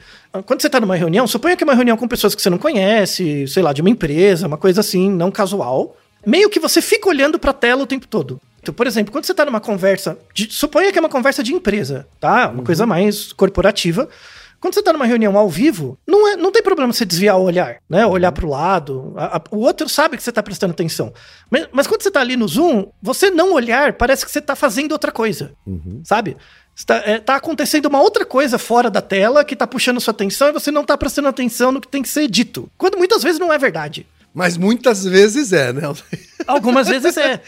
[0.46, 2.58] quando você tá numa reunião, suponha que é uma reunião com pessoas que você não
[2.58, 5.96] conhece, sei lá, de uma empresa, uma coisa assim, não casual.
[6.26, 8.40] Meio que você fica olhando pra tela o tempo todo.
[8.60, 11.54] Então, por exemplo, quando você tá numa conversa, de, suponha que é uma conversa de
[11.54, 12.48] empresa, tá?
[12.48, 14.08] Uma coisa mais corporativa.
[14.62, 17.42] Quando você tá numa reunião ao vivo, não, é, não tem problema você desviar o
[17.42, 18.06] olhar, né?
[18.06, 19.12] Olhar pro lado.
[19.16, 21.12] A- a- o outro sabe que você tá prestando atenção.
[21.50, 24.54] Mas, mas quando você tá ali no Zoom, você não olhar, parece que você tá
[24.54, 25.52] fazendo outra coisa,
[26.04, 26.36] sabe?
[26.76, 30.48] Está, é, tá acontecendo uma outra coisa fora da tela que tá puxando sua atenção
[30.48, 32.70] e você não tá prestando atenção no que tem que ser dito.
[32.78, 34.06] Quando muitas vezes não é verdade.
[34.32, 35.82] Mas muitas vezes é, né?
[36.46, 37.42] Algumas vezes é.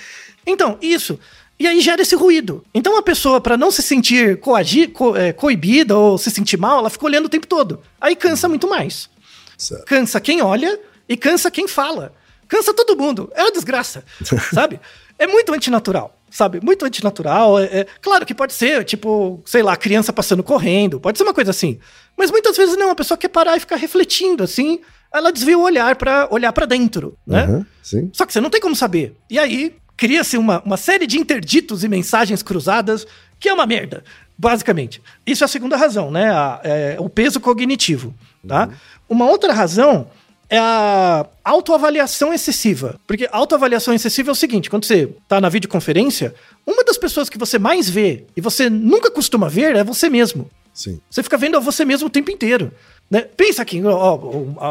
[0.46, 1.18] Então, isso.
[1.58, 2.64] E aí gera esse ruído.
[2.74, 6.78] Então a pessoa, pra não se sentir coagi, co- é, coibida ou se sentir mal,
[6.78, 7.80] ela fica olhando o tempo todo.
[8.00, 9.08] Aí cansa muito mais.
[9.56, 9.84] Certo.
[9.84, 12.12] Cansa quem olha e cansa quem fala.
[12.48, 13.30] Cansa todo mundo.
[13.34, 14.04] É uma desgraça.
[14.52, 14.80] sabe?
[15.18, 16.18] É muito antinatural.
[16.28, 16.58] Sabe?
[16.60, 17.58] Muito antinatural.
[17.60, 20.98] É, é- claro que pode ser, tipo, sei lá, criança passando correndo.
[20.98, 21.78] Pode ser uma coisa assim.
[22.16, 22.90] Mas muitas vezes não.
[22.90, 24.80] A pessoa quer parar e ficar refletindo, assim.
[25.12, 27.64] Ela desvia o olhar pra olhar para dentro, né?
[27.80, 28.10] Sim.
[28.12, 29.16] Só que você não tem como saber.
[29.30, 33.06] E aí cria-se uma, uma série de interditos e mensagens cruzadas,
[33.38, 34.02] que é uma merda,
[34.36, 35.02] basicamente.
[35.26, 36.30] Isso é a segunda razão, né?
[36.30, 38.14] A- é, o peso cognitivo,
[38.46, 38.68] tá?
[39.08, 40.08] Uma outra razão
[40.48, 42.98] é a autoavaliação excessiva.
[43.06, 46.34] Porque autoavaliação excessiva é o seguinte, quando você tá na videoconferência,
[46.66, 50.50] uma das pessoas que você mais vê e você nunca costuma ver é você mesmo.
[50.72, 51.00] Sim.
[51.08, 52.72] Você fica vendo a você mesmo o tempo inteiro.
[53.10, 53.20] Né?
[53.20, 54.18] Pensa aqui, ó,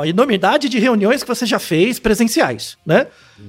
[0.02, 3.08] a enormidade de reuniões que você já fez presenciais, né?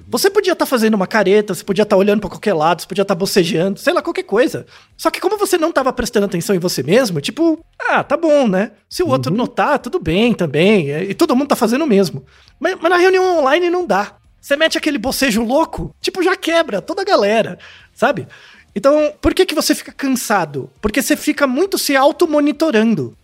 [0.08, 3.02] Você podia estar fazendo uma careta, você podia estar olhando para qualquer lado, você podia
[3.02, 4.66] estar bocejando, sei lá, qualquer coisa.
[4.96, 8.46] Só que como você não estava prestando atenção em você mesmo, tipo, ah, tá bom,
[8.46, 8.72] né?
[8.88, 12.24] Se o outro notar, tudo bem também, é, e todo mundo tá fazendo o mesmo.
[12.60, 14.16] Mas, mas na reunião online não dá.
[14.40, 17.58] Você mete aquele bocejo louco, tipo, já quebra toda a galera,
[17.94, 18.28] sabe?
[18.76, 20.70] Então, por que, que você fica cansado?
[20.80, 23.16] Porque você fica muito se auto-monitorando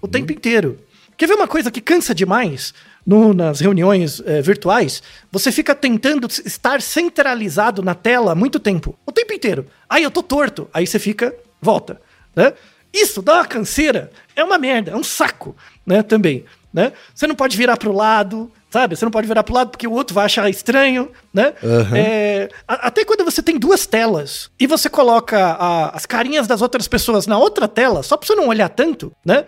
[0.00, 0.78] o tempo inteiro.
[1.16, 2.74] Quer ver uma coisa que cansa demais
[3.06, 5.02] no- nas reuniões eh, virtuais?
[5.32, 8.98] Você fica tentando estar centralizado na tela muito tempo.
[9.06, 9.66] O tempo inteiro.
[9.88, 10.68] Aí eu tô torto.
[10.74, 12.00] Aí você fica, volta.
[12.34, 12.52] Né?
[12.92, 14.10] Isso dá uma canseira.
[14.34, 16.02] É uma merda, é um saco, né?
[16.02, 16.44] Também.
[16.72, 16.92] Né?
[17.14, 18.94] Você não pode virar pro lado, sabe?
[18.94, 21.54] Você não pode virar pro lado porque o outro vai achar estranho, né?
[21.96, 26.60] É, a- até quando você tem duas telas e você coloca a- as carinhas das
[26.60, 29.46] outras pessoas na outra tela, só pra você não olhar tanto, né?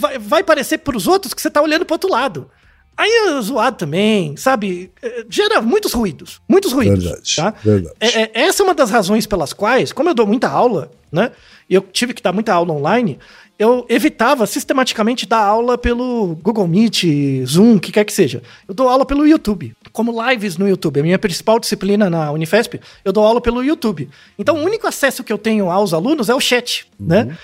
[0.00, 2.50] Vai, vai parecer pros outros que você tá olhando pro outro lado.
[2.96, 4.90] Aí é zoado também, sabe?
[5.00, 7.04] É, Gera muitos ruídos, muitos ruídos.
[7.04, 7.54] Verdade, tá?
[7.62, 7.94] verdade.
[8.00, 11.30] É- é- essa é uma das razões pelas quais, como eu dou muita aula, né?
[11.68, 13.18] E eu tive que dar muita aula online,
[13.58, 17.04] eu evitava sistematicamente dar aula pelo Google Meet,
[17.46, 18.42] Zoom, o que quer que seja.
[18.66, 21.00] Eu dou aula pelo YouTube, como lives no YouTube.
[21.00, 24.10] A minha principal disciplina na Unifesp, eu dou aula pelo YouTube.
[24.38, 27.36] Então, o único acesso que eu tenho aos alunos é o chat, né?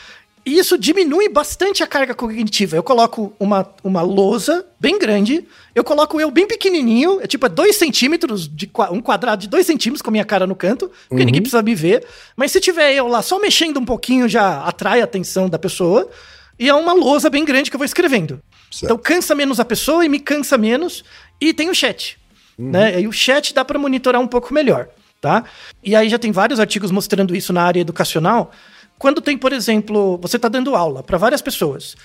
[0.46, 2.76] E isso diminui bastante a carga cognitiva.
[2.76, 7.74] Eu coloco uma, uma lousa bem grande, eu coloco eu bem pequenininho, é tipo 2
[7.74, 11.42] centímetros, de um quadrado de 2 centímetros com a minha cara no canto, porque ninguém
[11.42, 12.06] precisa me ver.
[12.36, 16.08] Mas se tiver eu lá só mexendo um pouquinho, já atrai a atenção da pessoa.
[16.56, 18.40] E é uma lousa bem grande que eu vou escrevendo.
[18.70, 18.84] Certo.
[18.84, 21.04] Então cansa menos a pessoa e me cansa menos.
[21.40, 22.18] E tem o chat.
[22.56, 23.00] Né?
[23.00, 24.88] E o chat dá para monitorar um pouco melhor.
[25.20, 25.44] Tá?
[25.82, 28.52] E aí já tem vários artigos mostrando isso na área educacional.
[28.98, 31.96] Quando tem, por exemplo, você está dando aula para várias pessoas.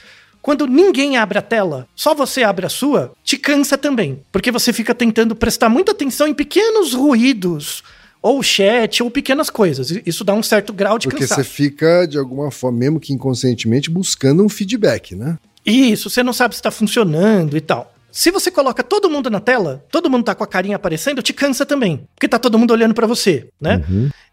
[0.41, 4.23] Quando ninguém abre a tela, só você abre a sua, te cansa também.
[4.31, 7.83] Porque você fica tentando prestar muita atenção em pequenos ruídos,
[8.21, 9.91] ou chat, ou pequenas coisas.
[10.05, 11.43] Isso dá um certo grau de Porque cansaço.
[11.43, 15.37] você fica, de alguma forma, mesmo que inconscientemente, buscando um feedback, né?
[15.65, 17.93] Isso, você não sabe se está funcionando e tal.
[18.11, 21.33] Se você coloca todo mundo na tela, todo mundo tá com a carinha aparecendo, te
[21.33, 22.07] cansa também.
[22.15, 23.83] Porque tá todo mundo olhando para você, né?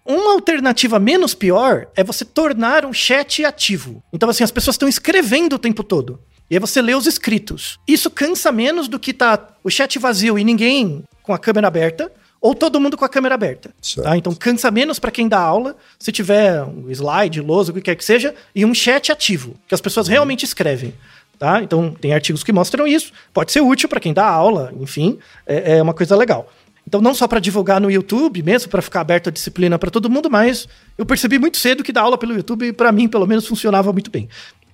[0.04, 4.02] Uma alternativa menos pior é você tornar um chat ativo.
[4.12, 6.18] Então, assim, as pessoas estão escrevendo o tempo todo.
[6.50, 7.78] E aí você lê os escritos.
[7.86, 12.10] Isso cansa menos do que tá o chat vazio e ninguém com a câmera aberta,
[12.40, 13.70] ou todo mundo com a câmera aberta.
[14.02, 14.16] Tá?
[14.16, 17.96] Então cansa menos para quem dá aula, se tiver um slide, lousa, o que quer
[17.96, 20.94] que seja, e um chat ativo, que as pessoas realmente escrevem.
[21.38, 21.62] Tá?
[21.62, 25.76] Então tem artigos que mostram isso, pode ser útil para quem dá aula, enfim, é,
[25.78, 26.50] é uma coisa legal.
[26.84, 30.10] Então não só para divulgar no YouTube mesmo, para ficar aberta a disciplina para todo
[30.10, 33.46] mundo, mas eu percebi muito cedo que dar aula pelo YouTube, para mim, pelo menos,
[33.46, 34.28] funcionava muito bem.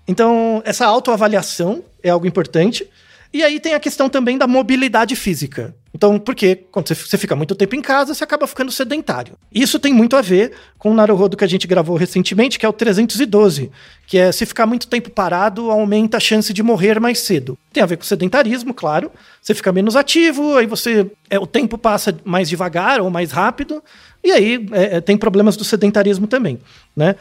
[0.06, 2.88] Então, essa autoavaliação é algo importante.
[3.34, 5.74] E aí tem a questão também da mobilidade física.
[5.92, 9.34] Então, porque quando você- fica muito tempo em casa, você acaba ficando sedentário.
[9.52, 12.68] Isso tem muito a ver com o Naruhodo que a gente gravou recentemente, que é
[12.68, 13.72] o 312,
[14.06, 17.58] que é se ficar muito tempo parado, aumenta a chance de morrer mais cedo.
[17.72, 19.10] Tem a ver com sedentarismo, claro.
[19.42, 23.82] Você fica menos ativo, aí você é, o tempo passa mais devagar ou mais rápido,
[24.22, 26.60] e aí é, é, tem problemas do sedentarismo também,
[26.96, 27.16] né?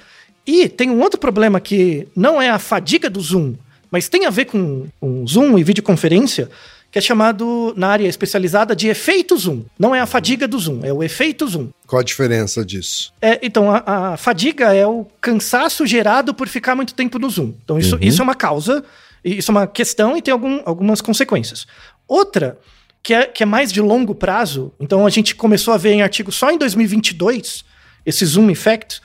[0.46, 3.56] E tem um outro problema que não é a fadiga do Zoom,
[3.94, 6.50] mas tem a ver com, com Zoom e videoconferência,
[6.92, 9.64] que é chamado na área especializada de efeito Zoom.
[9.78, 11.70] Não é a fadiga do Zoom, é o efeito Zoom.
[11.88, 13.14] Qual a diferença disso?
[13.22, 17.54] É, então, a, a fadiga é o cansaço gerado por ficar muito tempo no Zoom.
[17.64, 18.84] Então, isso, isso é uma causa,
[19.24, 21.66] e isso é uma questão e tem algum- algumas consequências.
[22.08, 22.58] Outra,
[23.04, 26.02] que é, que é mais de longo prazo, então a gente começou a ver em
[26.02, 27.64] artigo só em 2022,
[28.06, 29.02] esse Zoom Effect,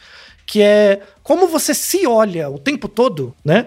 [0.47, 3.67] que é como você se olha o tempo todo, né?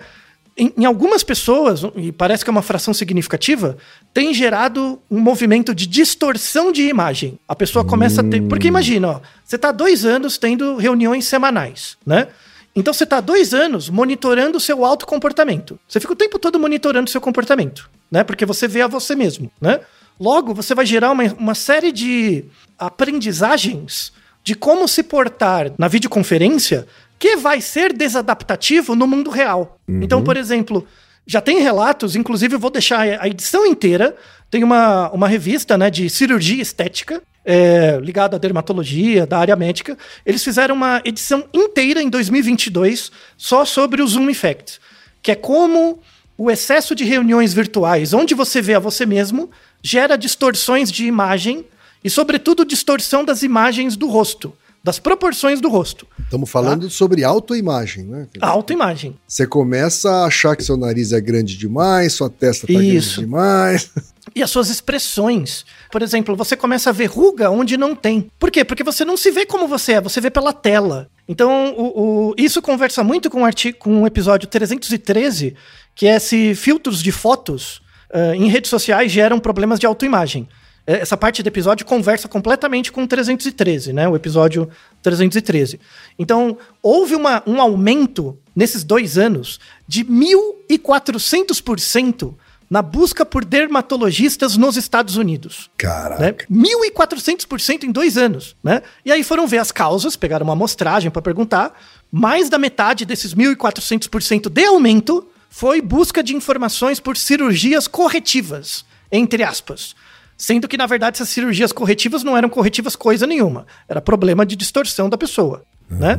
[0.62, 3.78] Em, em algumas pessoas, e parece que é uma fração significativa,
[4.14, 7.40] tem gerado um movimento de distorção de imagem.
[7.48, 8.44] A pessoa começa a ter.
[8.44, 12.28] Porque imagina, ó, você está dois anos tendo reuniões semanais, né?
[12.76, 15.80] Então você está dois anos monitorando o seu autocomportamento.
[15.88, 18.24] Você fica o tempo todo monitorando o seu comportamento, né?
[18.24, 19.80] Porque você vê a você mesmo, né?
[20.20, 22.46] Logo, você vai gerar uma, uma série de
[22.78, 26.86] aprendizagens de como se portar na videoconferência
[27.22, 29.80] que vai ser desadaptativo no mundo real.
[29.88, 30.88] Então, por exemplo,
[31.24, 34.16] já tem relatos, inclusive eu vou deixar a edição inteira,
[34.50, 39.96] tem uma, uma revista né, de cirurgia estética, é, ligada à dermatologia, da área médica.
[40.26, 44.80] Eles fizeram uma edição inteira em 2022 só sobre o Zoom Effect,
[45.22, 46.00] que é como
[46.36, 49.52] o excesso de reuniões virtuais, onde você vê a você mesmo,
[49.84, 51.66] gera distorções de imagem
[52.04, 54.52] e, sobretudo, distorção das imagens do rosto,
[54.84, 56.08] das proporções do rosto.
[56.24, 58.28] Estamos falando sobre autoimagem, né?
[58.40, 59.16] Autoimagem.
[59.28, 63.18] Você começa a achar que seu nariz é grande demais, sua testa tá Isso.
[63.22, 63.92] grande demais.
[64.34, 65.66] E as suas expressões.
[65.92, 68.32] Por exemplo, você começa a ver ruga onde não tem.
[68.40, 68.64] Por quê?
[68.64, 71.10] Porque você não se vê como você é, você vê pela tela.
[71.28, 75.54] Então, o, o- isso conversa muito com o, artigo, com o episódio 313,
[75.94, 77.82] que é se filtros de fotos
[78.14, 80.48] ah, em redes sociais geram problemas de autoimagem.
[80.86, 84.08] Eh, Essa parte do episódio conversa completamente com o 313, né?
[84.08, 84.70] O episódio
[85.02, 85.80] 313.
[86.18, 92.34] Então, houve uma, um aumento nesses dois anos de 1.400%
[92.70, 95.70] na busca por dermatologistas nos Estados Unidos.
[95.78, 96.22] Caraca.
[96.22, 96.34] Né?
[96.50, 98.56] 1.400% em dois anos.
[98.64, 98.82] Né?
[99.04, 101.78] E aí foram ver as causas, pegaram uma amostragem para perguntar.
[102.10, 109.44] Mais da metade desses 1.400% de aumento foi busca de informações por cirurgias corretivas, entre
[109.44, 109.94] aspas.
[110.42, 113.68] Sendo que, na verdade, essas cirurgias corretivas não eram corretivas coisa nenhuma.
[113.88, 115.64] Era problema de distorção da pessoa.
[115.88, 116.18] Né?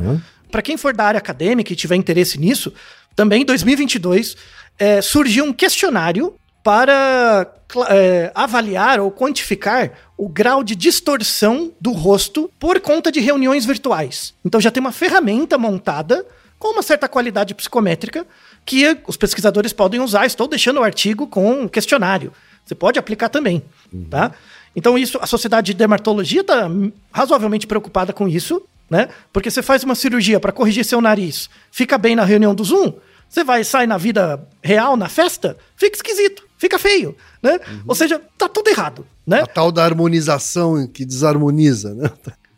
[0.49, 2.71] Para quem for da área acadêmica e tiver interesse nisso,
[3.17, 4.37] também em 2022
[4.79, 7.53] eh, surgiu um questionário para
[7.89, 14.33] é, avaliar ou quantificar o grau de distorção do rosto por conta de reuniões virtuais.
[14.45, 16.25] Então já tem uma ferramenta montada
[16.57, 18.25] com uma certa qualidade psicométrica
[18.65, 20.25] que os pesquisadores podem usar.
[20.25, 22.31] Estou deixando o artigo com um questionário.
[22.65, 23.63] Você pode aplicar também,
[24.09, 24.31] tá?
[24.75, 26.69] Então isso, a sociedade de dermatologia está
[27.11, 29.09] razoavelmente preocupada com isso, né?
[29.31, 32.93] Porque você faz uma cirurgia para corrigir seu nariz, fica bem na reunião do Zoom,
[33.29, 37.59] você vai sair na vida real, na festa, fica esquisito, fica feio, né?
[37.87, 39.41] Ou seja, tá tudo errado, né?
[39.41, 42.09] A tal da harmonização que desarmoniza, né?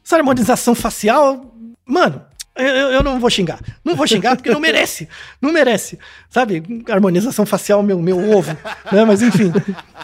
[0.06, 1.54] Essa harmonização facial,
[1.86, 2.22] mano,
[2.64, 3.60] eu, eu- não vou xingar.
[3.84, 5.08] Não vou xingar porque não merece.
[5.42, 6.00] Não merece.
[6.30, 6.64] Sabe?
[6.90, 8.56] Harmonização facial, meu, meu ovo.
[8.92, 9.04] Né?
[9.06, 9.52] Mas enfim.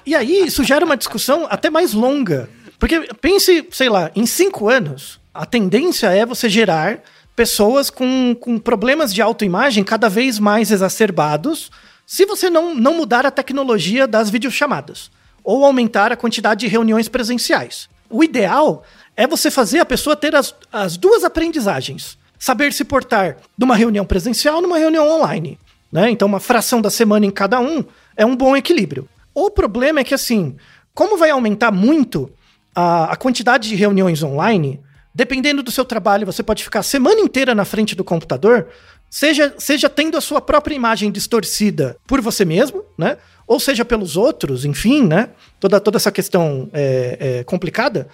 [0.06, 2.50] E aí, isso gera uma discussão até mais longa.
[2.80, 7.00] Porque pense, sei lá, em cinco anos, a tendência é você gerar
[7.36, 11.72] pessoas com, com problemas de autoimagem cada vez mais exacerbados
[12.06, 15.10] se você não, não mudar a tecnologia das videochamadas
[15.44, 17.88] ou aumentar a quantidade de reuniões presenciais.
[18.10, 18.84] O ideal
[19.16, 22.18] é você fazer a pessoa ter as, as duas aprendizagens.
[22.42, 25.60] Saber se portar numa reunião presencial numa reunião online.
[25.92, 26.10] Né?
[26.10, 27.86] Então, uma fração da semana em cada um
[28.18, 29.08] é um bom equilíbrio.
[29.32, 30.56] O problema é que, assim,
[30.92, 32.32] como vai aumentar muito
[32.74, 34.80] a, a quantidade de reuniões online,
[35.14, 38.70] dependendo do seu trabalho, você pode ficar a semana inteira na frente do computador,
[39.08, 43.20] seja, seja tendo a sua própria imagem distorcida por você mesmo, né?
[43.46, 45.30] Ou seja pelos outros, enfim, né?
[45.60, 48.08] Toda, toda essa questão é, é, complicada.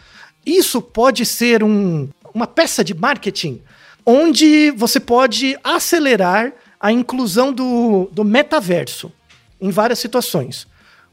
[0.46, 3.62] Isso pode ser um, uma peça de marketing
[4.10, 9.12] onde você pode acelerar a inclusão do, do metaverso
[9.60, 10.66] em várias situações.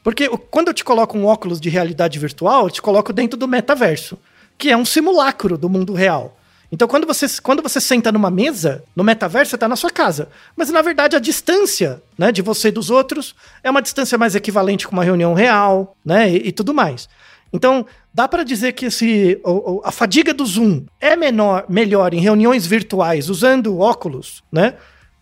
[0.05, 3.49] Porque quando eu te coloco um óculos de realidade virtual, eu te coloco dentro do
[3.49, 4.17] metaverso,
[4.57, 6.39] que é um simulacro do mundo real.
[6.71, 10.29] Então, quando você, quando você senta numa mesa, no metaverso, você está na sua casa.
[10.57, 14.37] Mas, na verdade, a distância né, de você e dos outros é uma distância mais
[14.37, 17.09] equivalente com uma reunião real né, e, e tudo mais.
[17.55, 19.40] Então, dá para dizer que esse,
[19.85, 24.75] a fadiga do Zoom é menor, melhor em reuniões virtuais usando óculos, né?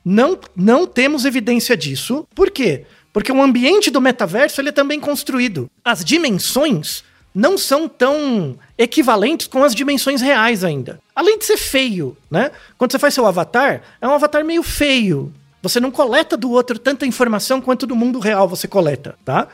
[0.03, 2.27] Não, não temos evidência disso.
[2.35, 2.87] Por quê?
[3.13, 5.71] Porque o ambiente do metaverso ele é também construído.
[5.85, 11.01] As dimensões não são tão equivalentes com as dimensões reais ainda.
[11.15, 12.51] Além de ser feio, né?
[12.79, 15.31] Quando você faz seu avatar, é um avatar meio feio.
[15.61, 19.49] Você não coleta do outro tanta informação quanto do mundo real você coleta, tá?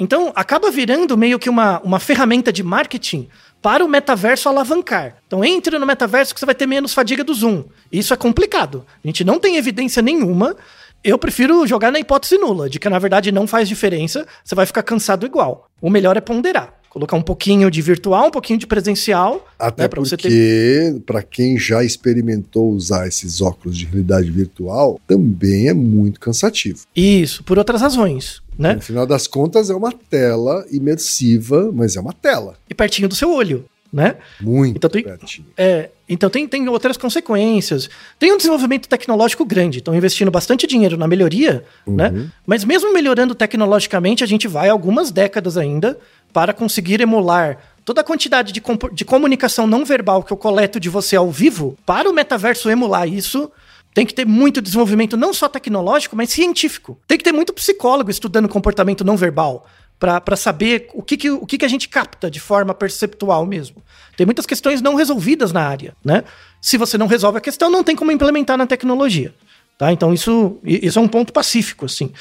[0.00, 3.28] Então, acaba virando meio que uma, uma ferramenta de marketing
[3.60, 5.18] para o metaverso alavancar.
[5.26, 7.64] Então, entre no metaverso que você vai ter menos fadiga do Zoom.
[7.92, 8.86] Isso é complicado.
[9.04, 10.56] A gente não tem evidência nenhuma.
[11.04, 14.64] Eu prefiro jogar na hipótese nula, de que na verdade não faz diferença, você vai
[14.64, 15.68] ficar cansado igual.
[15.82, 16.79] O melhor é ponderar.
[16.90, 19.48] Colocar um pouquinho de virtual, um pouquinho de presencial.
[19.56, 24.28] Até né, pra você ter- porque, para quem já experimentou usar esses óculos de realidade
[24.28, 26.80] virtual, também é muito cansativo.
[26.94, 28.74] Isso, por outras razões, né?
[28.74, 32.56] No final das contas, é uma tela imersiva, mas é uma tela.
[32.68, 34.16] E pertinho do seu olho, né?
[34.40, 35.46] Muito Então tem- pertinho.
[35.56, 37.88] É, então tem, tem outras consequências.
[38.18, 42.28] Tem um desenvolvimento tecnológico grande, estão investindo bastante dinheiro na melhoria, né?
[42.46, 45.96] Mas mesmo melhorando tecnologicamente, a gente vai algumas décadas ainda
[46.32, 48.62] para conseguir emular toda a quantidade de,
[48.92, 53.08] de comunicação não verbal que eu coleto de você ao vivo, para o metaverso emular
[53.08, 53.50] isso.
[53.92, 56.96] Tem que ter muito desenvolvimento, não só tecnológico, mas científico.
[57.08, 59.66] Tem que ter muito psicólogo estudando comportamento não verbal
[59.98, 63.82] para saber o, que, que, o que, que a gente capta de forma perceptual mesmo.
[64.16, 66.24] Tem muitas questões não resolvidas na área, né?
[66.60, 69.34] Se você não resolve a questão, não tem como implementar na tecnologia,
[69.76, 69.92] tá?
[69.92, 72.12] Então isso, isso é um ponto pacífico, assim.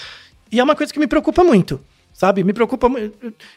[0.51, 1.79] E é uma coisa que me preocupa muito,
[2.19, 2.43] sabe?
[2.43, 2.91] Me preocupa.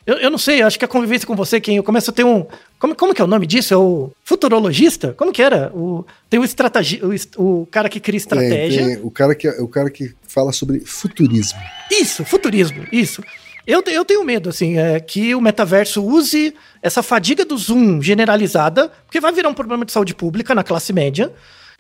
[0.07, 2.23] Eu, eu não sei, acho que a convivência com você, quem eu começo a ter
[2.25, 2.47] um...
[2.79, 3.75] Como, como que é o nome disso?
[3.75, 5.13] É o futurologista?
[5.15, 5.73] Como que era?
[5.75, 7.01] O, tem o, estrategi,
[7.37, 8.87] o, o cara que cria estratégia.
[8.87, 11.59] Tem, tem o, cara que, o cara que fala sobre futurismo.
[11.91, 13.21] Isso, futurismo, isso.
[13.67, 18.93] Eu, eu tenho medo, assim, é, que o metaverso use essa fadiga do Zoom generalizada,
[19.05, 21.33] porque vai virar um problema de saúde pública na classe média,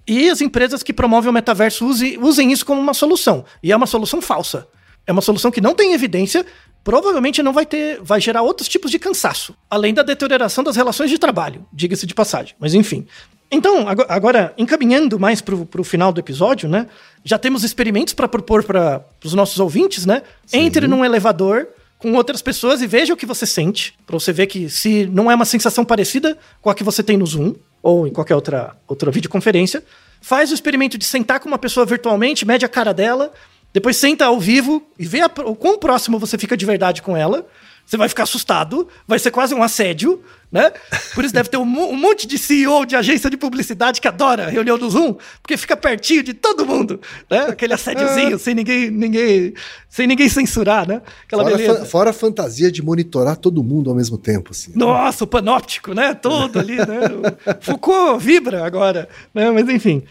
[0.04, 3.44] e as empresas que promovem o metaverso use- usem isso como uma solução.
[3.62, 4.66] E é uma solução falsa.
[5.04, 6.46] É uma solução que não tem evidência,
[6.84, 11.10] provavelmente não vai ter, vai gerar outros tipos de cansaço, além da deterioração das relações
[11.10, 12.54] de trabalho, diga-se de passagem.
[12.58, 13.06] Mas enfim.
[13.50, 16.86] Então, ago- agora, encaminhando mais para o final do episódio, né?
[17.22, 20.22] Já temos experimentos para propor para os nossos ouvintes, né?
[20.52, 21.68] Entre num elevador
[21.98, 25.30] com outras pessoas e veja o que você sente, para você ver que se não
[25.30, 28.74] é uma sensação parecida com a que você tem no Zoom ou em qualquer outra,
[28.88, 29.84] outra videoconferência,
[30.20, 33.32] faz o experimento de sentar com uma pessoa virtualmente, mede a cara dela,
[33.72, 37.16] depois senta ao vivo e vê a- o quão próximo você fica de verdade com
[37.16, 37.46] ela.
[37.84, 40.72] você vai ficar assustado, vai ser quase um assédio, né?
[41.16, 44.48] Por isso deve ter um, um, monte de CEO de agência de publicidade que adora
[44.48, 47.46] reunião do Zoom, porque fica pertinho de todo mundo, né?
[47.48, 49.52] Aquele assédiozinho, sem ninguém, ninguém,
[49.90, 51.02] sem ninguém censurar, né?
[51.26, 51.84] Aquela fora, beleza.
[51.84, 54.70] fora a fantasia de monitorar todo mundo ao mesmo tempo, assim.
[54.76, 56.14] Nossa, o panóptico, né?
[56.14, 57.56] Todo ali, né?
[57.60, 59.50] Foucault vibra agora, né?
[59.50, 60.04] Mas enfim.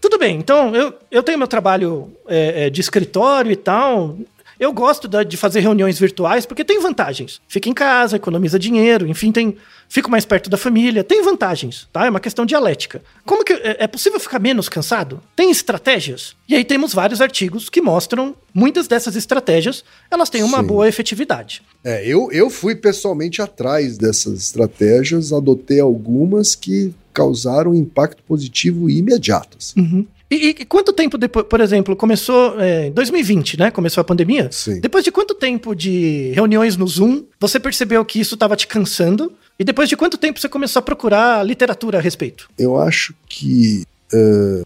[0.00, 4.16] Tudo bem, então eu, eu tenho meu trabalho é, é, de escritório e tal.
[4.60, 7.40] Eu gosto da, de fazer reuniões virtuais porque tem vantagens.
[7.48, 9.56] Fica em casa, economiza dinheiro, enfim, tem.
[9.88, 12.06] Fico mais perto da família, tem vantagens, tá?
[12.06, 13.02] É uma questão dialética.
[13.24, 15.20] Como que é, é possível ficar menos cansado?
[15.34, 16.36] Tem estratégias?
[16.48, 20.66] E aí temos vários artigos que mostram muitas dessas estratégias, elas têm uma Sim.
[20.66, 21.62] boa efetividade.
[21.82, 28.88] É, eu, eu fui pessoalmente atrás dessas estratégias, adotei algumas que causaram um impacto positivo
[28.88, 29.56] imediato.
[29.58, 29.80] Assim.
[29.80, 30.06] Uhum.
[30.30, 33.70] E, e, quanto tempo depois, por exemplo, começou em é, 2020, né?
[33.70, 34.48] Começou a pandemia.
[34.52, 34.80] Sim.
[34.80, 39.32] Depois de quanto tempo de reuniões no Zoom, você percebeu que isso estava te cansando?
[39.58, 42.48] E depois de quanto tempo você começou a procurar literatura a respeito?
[42.56, 44.64] Eu acho que Uh,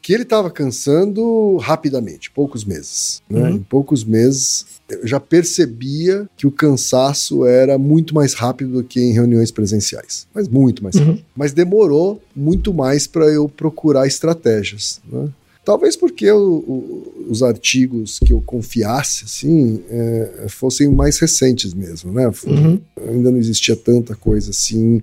[0.00, 3.20] que ele estava cansando rapidamente, poucos meses.
[3.28, 3.42] Né?
[3.42, 3.56] Uhum.
[3.56, 9.00] Em poucos meses, eu já percebia que o cansaço era muito mais rápido do que
[9.00, 10.26] em reuniões presenciais.
[10.34, 11.16] Mas muito mais rápido.
[11.16, 11.22] Uhum.
[11.36, 15.00] Mas demorou muito mais para eu procurar estratégias.
[15.10, 15.28] Né?
[15.64, 22.12] Talvez porque eu, o, os artigos que eu confiasse, assim, é, fossem mais recentes mesmo,
[22.12, 22.30] né?
[22.46, 22.80] Uhum.
[23.08, 25.02] Ainda não existia tanta coisa assim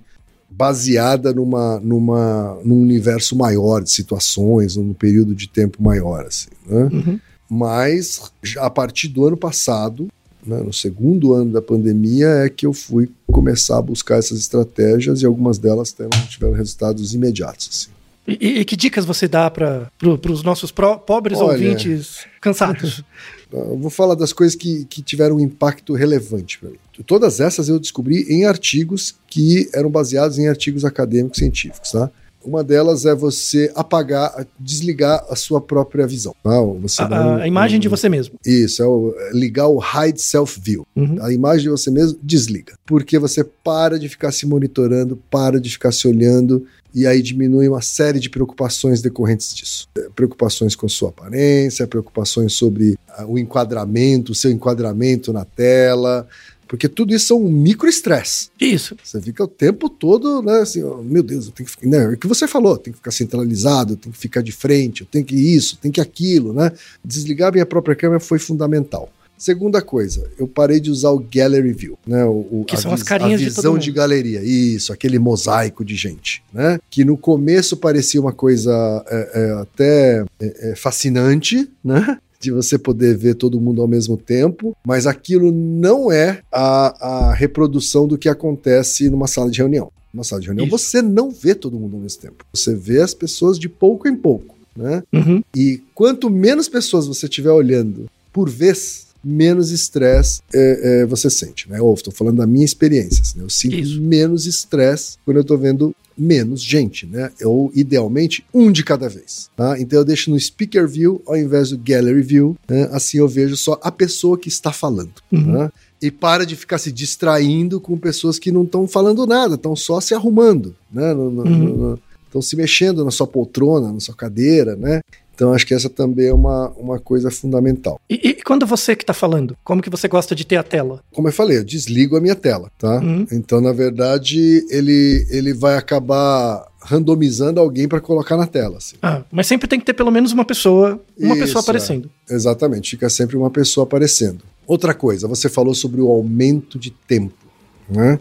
[0.58, 6.88] baseada numa, numa, num universo maior de situações, num período de tempo maior, assim, né?
[6.92, 7.20] Uhum.
[7.48, 8.20] Mas
[8.58, 10.08] a partir do ano passado,
[10.44, 15.22] né, no segundo ano da pandemia, é que eu fui começar a buscar essas estratégias
[15.22, 15.94] e algumas delas
[16.28, 17.68] tiveram resultados imediatos.
[17.72, 17.98] Assim.
[18.26, 23.02] E, e, que dicas você dá para pro, os nossos pro, pobres Olha, ouvintes cansados?
[23.52, 26.76] Eu vou falar das coisas que, que tiveram um impacto relevante para mim.
[27.06, 32.10] Todas essas eu descobri em artigos que eram baseados em artigos acadêmicos científicos, tá?
[32.44, 36.34] Uma delas é você apagar, desligar a sua própria visão.
[36.80, 38.36] Você a, não, a, imagem de você mesmo.
[38.46, 40.86] Isso, é, o, é ligar o Hide Self View.
[40.94, 41.18] Uhum.
[41.20, 42.74] A imagem de você mesmo, desliga.
[42.86, 46.64] Porque você para de ficar se monitorando, para de ficar se olhando,
[46.98, 49.88] e aí diminui uma série de preocupações decorrentes disso.
[49.96, 56.26] É, preocupações com sua aparência, preocupações sobre ah, o enquadramento, o seu enquadramento na tela,
[56.66, 58.50] porque tudo isso é um microestresse.
[58.60, 58.96] Isso.
[59.02, 62.04] Você fica o tempo todo, né, assim, oh, meu Deus, eu tenho que ficar, né,
[62.04, 65.06] é o que você falou, tem que ficar centralizado, tem que ficar de frente, eu
[65.06, 66.70] tenho que isso, tem que aquilo, né?
[67.02, 69.10] Desligar minha própria câmera foi fundamental.
[69.38, 72.24] Segunda coisa, eu parei de usar o Gallery View, né?
[72.24, 76.42] O, que são as carinhas a visão de, de, galeria, isso, aquele mosaico de gente,
[76.52, 76.80] né?
[76.90, 78.72] Que no começo parecia uma coisa
[79.08, 82.18] é, é, até é, é fascinante, né?
[82.40, 87.34] de você poder ver todo mundo ao mesmo tempo, mas aquilo não é a, a
[87.34, 89.90] reprodução do que acontece numa sala de reunião.
[90.14, 90.78] Numa sala de reunião Isso.
[90.78, 92.44] você não vê todo mundo ao mesmo tempo.
[92.54, 95.02] Você vê as pessoas de pouco em pouco, né?
[95.12, 95.42] Uhum.
[95.54, 101.68] E quanto menos pessoas você estiver olhando por vez, menos estresse é, é, você sente,
[101.68, 101.80] né?
[101.80, 103.44] Ou estou falando da minha experiência, assim, né?
[103.44, 104.00] eu sinto Isso.
[104.00, 107.30] menos estresse quando eu estou vendo menos gente, né?
[107.44, 109.50] Ou idealmente um de cada vez.
[109.56, 109.78] Tá?
[109.78, 112.88] Então eu deixo no speaker view ao invés do gallery view, né?
[112.90, 115.12] assim eu vejo só a pessoa que está falando.
[115.30, 115.52] Uhum.
[115.54, 115.72] Tá?
[116.02, 120.00] E para de ficar se distraindo com pessoas que não estão falando nada, estão só
[120.00, 121.10] se arrumando, né?
[121.10, 121.96] Estão
[122.34, 122.42] uhum.
[122.42, 125.00] se mexendo na sua poltrona, na sua cadeira, né?
[125.38, 128.00] Então acho que essa também é uma, uma coisa fundamental.
[128.10, 131.00] E, e quando você que está falando, como que você gosta de ter a tela?
[131.12, 132.98] Como eu falei, eu desligo a minha tela, tá?
[132.98, 133.24] Uhum.
[133.30, 138.78] Então na verdade ele, ele vai acabar randomizando alguém para colocar na tela.
[138.78, 138.96] Assim.
[139.00, 142.10] Ah, mas sempre tem que ter pelo menos uma pessoa, uma Isso, pessoa aparecendo.
[142.28, 142.34] É.
[142.34, 144.42] Exatamente, fica sempre uma pessoa aparecendo.
[144.66, 147.46] Outra coisa, você falou sobre o aumento de tempo,
[147.88, 148.18] né?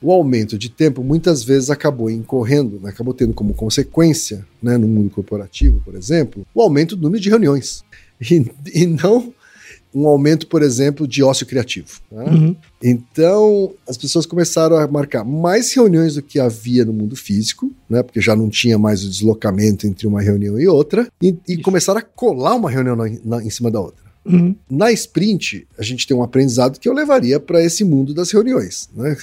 [0.00, 4.86] O aumento de tempo muitas vezes acabou incorrendo, né, acabou tendo como consequência, né, no
[4.86, 7.84] mundo corporativo, por exemplo, o aumento do número de reuniões.
[8.18, 9.34] E, e não
[9.96, 12.00] um aumento, por exemplo, de ócio criativo.
[12.12, 12.24] Né?
[12.24, 12.56] Uhum.
[12.82, 18.02] Então, as pessoas começaram a marcar mais reuniões do que havia no mundo físico, né?
[18.02, 21.98] Porque já não tinha mais o deslocamento entre uma reunião e outra, e, e começaram
[21.98, 24.04] a colar uma reunião na, na, em cima da outra.
[24.26, 24.54] Uhum.
[24.68, 28.90] Na sprint, a gente tem um aprendizado que eu levaria para esse mundo das reuniões,
[28.94, 29.16] né?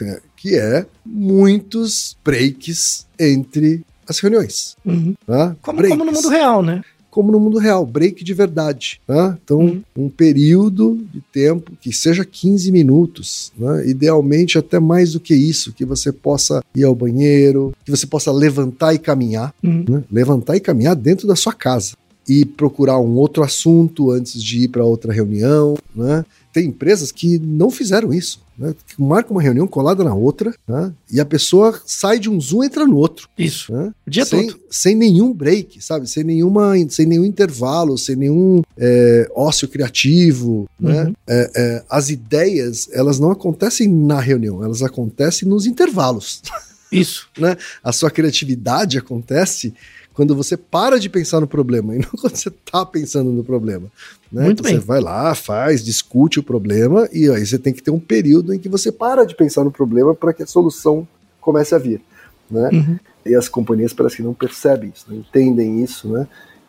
[0.43, 4.75] Que é muitos breaks entre as reuniões.
[4.83, 5.15] Uhum.
[5.25, 5.55] Tá?
[5.61, 6.83] Como, como, no mundo real, né?
[7.09, 8.99] Como no mundo real, break de verdade.
[9.07, 9.37] Tá?
[9.41, 9.81] Então, uhum.
[9.95, 13.87] um período de tempo que seja 15 minutos, né?
[13.87, 18.29] idealmente até mais do que isso, que você possa ir ao banheiro, que você possa
[18.29, 19.85] levantar e caminhar, uhum.
[19.87, 20.03] né?
[20.11, 21.93] levantar e caminhar dentro da sua casa
[22.27, 26.25] e procurar um outro assunto antes de ir para outra reunião, né?
[26.53, 28.42] Tem empresas que não fizeram isso.
[28.57, 28.73] Né?
[28.97, 30.93] Marca uma reunião colada na outra, né?
[31.11, 33.27] e a pessoa sai de um Zoom e entra no outro.
[33.37, 33.73] Isso.
[33.73, 33.91] Né?
[34.05, 34.59] O dia sem, todo.
[34.69, 36.07] sem nenhum break, sabe?
[36.07, 40.69] Sem, nenhuma, sem nenhum intervalo, sem nenhum é, ócio criativo.
[40.79, 41.05] Né?
[41.05, 41.13] Uhum.
[41.27, 46.41] É, é, as ideias, elas não acontecem na reunião, elas acontecem nos intervalos.
[46.91, 47.27] Isso.
[47.37, 47.57] né?
[47.83, 49.73] A sua criatividade acontece
[50.13, 53.91] quando você para de pensar no problema e não quando você está pensando no problema.
[54.31, 54.43] Né?
[54.45, 54.79] Muito então bem.
[54.79, 58.53] Você vai lá, faz, discute o problema e aí você tem que ter um período
[58.53, 61.07] em que você para de pensar no problema para que a solução
[61.41, 62.01] comece a vir.
[62.49, 62.69] Né?
[62.71, 62.99] Uhum.
[63.25, 66.27] E as companhias parece que não percebem isso, não entendem isso, né?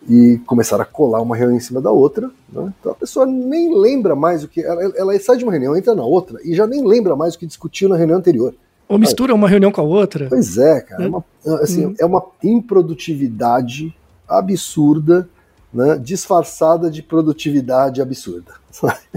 [0.08, 2.72] E começaram a colar uma reunião em cima da outra, né?
[2.78, 4.62] Então a pessoa nem lembra mais o que.
[4.62, 7.38] Ela, ela sai de uma reunião, entra na outra e já nem lembra mais o
[7.38, 8.54] que discutiu na reunião anterior.
[8.88, 10.28] Ou mistura uma reunião com a outra.
[10.28, 11.04] Pois é, cara.
[11.04, 11.24] É uma,
[11.62, 11.94] assim, Hum.
[11.98, 13.94] é uma improdutividade
[14.28, 15.28] absurda,
[15.72, 15.98] né?
[15.98, 18.52] Disfarçada de produtividade absurda.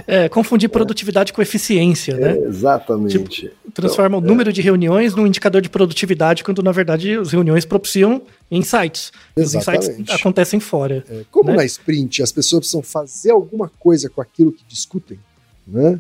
[0.08, 2.38] É, confundir produtividade com eficiência, né?
[2.38, 3.52] É, exatamente.
[3.74, 8.22] Transforma o número de reuniões num indicador de produtividade, quando na verdade as reuniões propiciam
[8.50, 9.12] insights.
[9.36, 10.12] Os insights Exatamente.
[10.14, 11.04] acontecem fora.
[11.10, 11.58] É, como né?
[11.58, 15.20] na sprint as pessoas precisam fazer alguma coisa com aquilo que discutem,
[15.68, 16.00] né?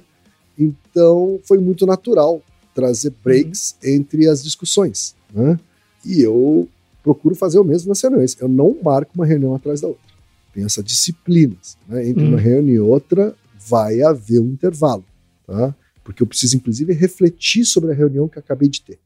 [0.58, 2.42] Então foi muito natural
[2.78, 5.60] trazer breaks entre as discussões, né?
[6.06, 6.70] E eu
[7.02, 8.38] procuro fazer o mesmo nas reuniões.
[8.40, 10.04] Eu não marco uma reunião atrás da outra.
[10.54, 11.56] Tem essa disciplina.
[11.88, 12.08] Né?
[12.08, 12.30] Entre Hum.
[12.30, 13.34] uma reunião e outra
[13.68, 15.04] vai haver um intervalo,
[15.48, 15.74] tá?
[16.04, 19.00] Porque eu preciso inclusive refletir sobre a reunião que acabei de ter.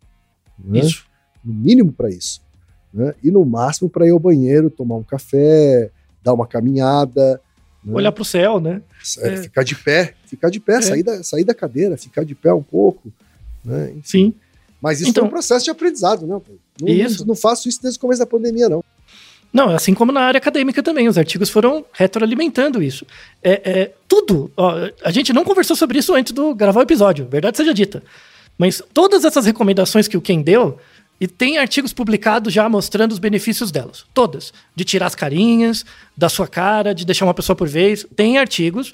[0.64, 0.80] né?
[0.80, 1.06] Isso.
[1.44, 2.40] no mínimo para isso.
[2.94, 3.16] Né?
[3.24, 5.90] E no máximo para ir ao banheiro, tomar um café,
[6.22, 7.42] dar uma caminhada.
[7.84, 7.94] né?
[7.96, 8.82] Olhar para o céu, né?
[9.20, 9.38] É, é.
[9.38, 10.82] Ficar de pé, ficar de pé, É.
[10.82, 13.12] sair, da, sair da cadeira, ficar de pé um pouco.
[13.64, 13.94] Né?
[14.04, 14.34] Sim.
[14.82, 16.40] Mas isso Então- é um processo de aprendizado, né?
[16.82, 17.20] Não, Isso.
[17.20, 18.84] Não, não faço isso desde o começo da pandemia, não.
[19.54, 23.06] Não, assim como na área acadêmica também, os artigos foram retroalimentando isso.
[23.44, 24.50] É, é, tudo.
[24.56, 28.02] ó, a gente não conversou sobre isso antes do gravar o episódio, verdade seja dita.
[28.58, 30.78] Mas todas essas recomendações que o Ken deu,
[31.20, 34.06] e tem artigos publicados já mostrando os benefícios delas.
[34.14, 34.52] Todas.
[34.76, 35.86] De tirar as carinhas
[36.18, 38.06] da sua cara, de deixar uma pessoa por vez.
[38.16, 38.94] Tem artigos.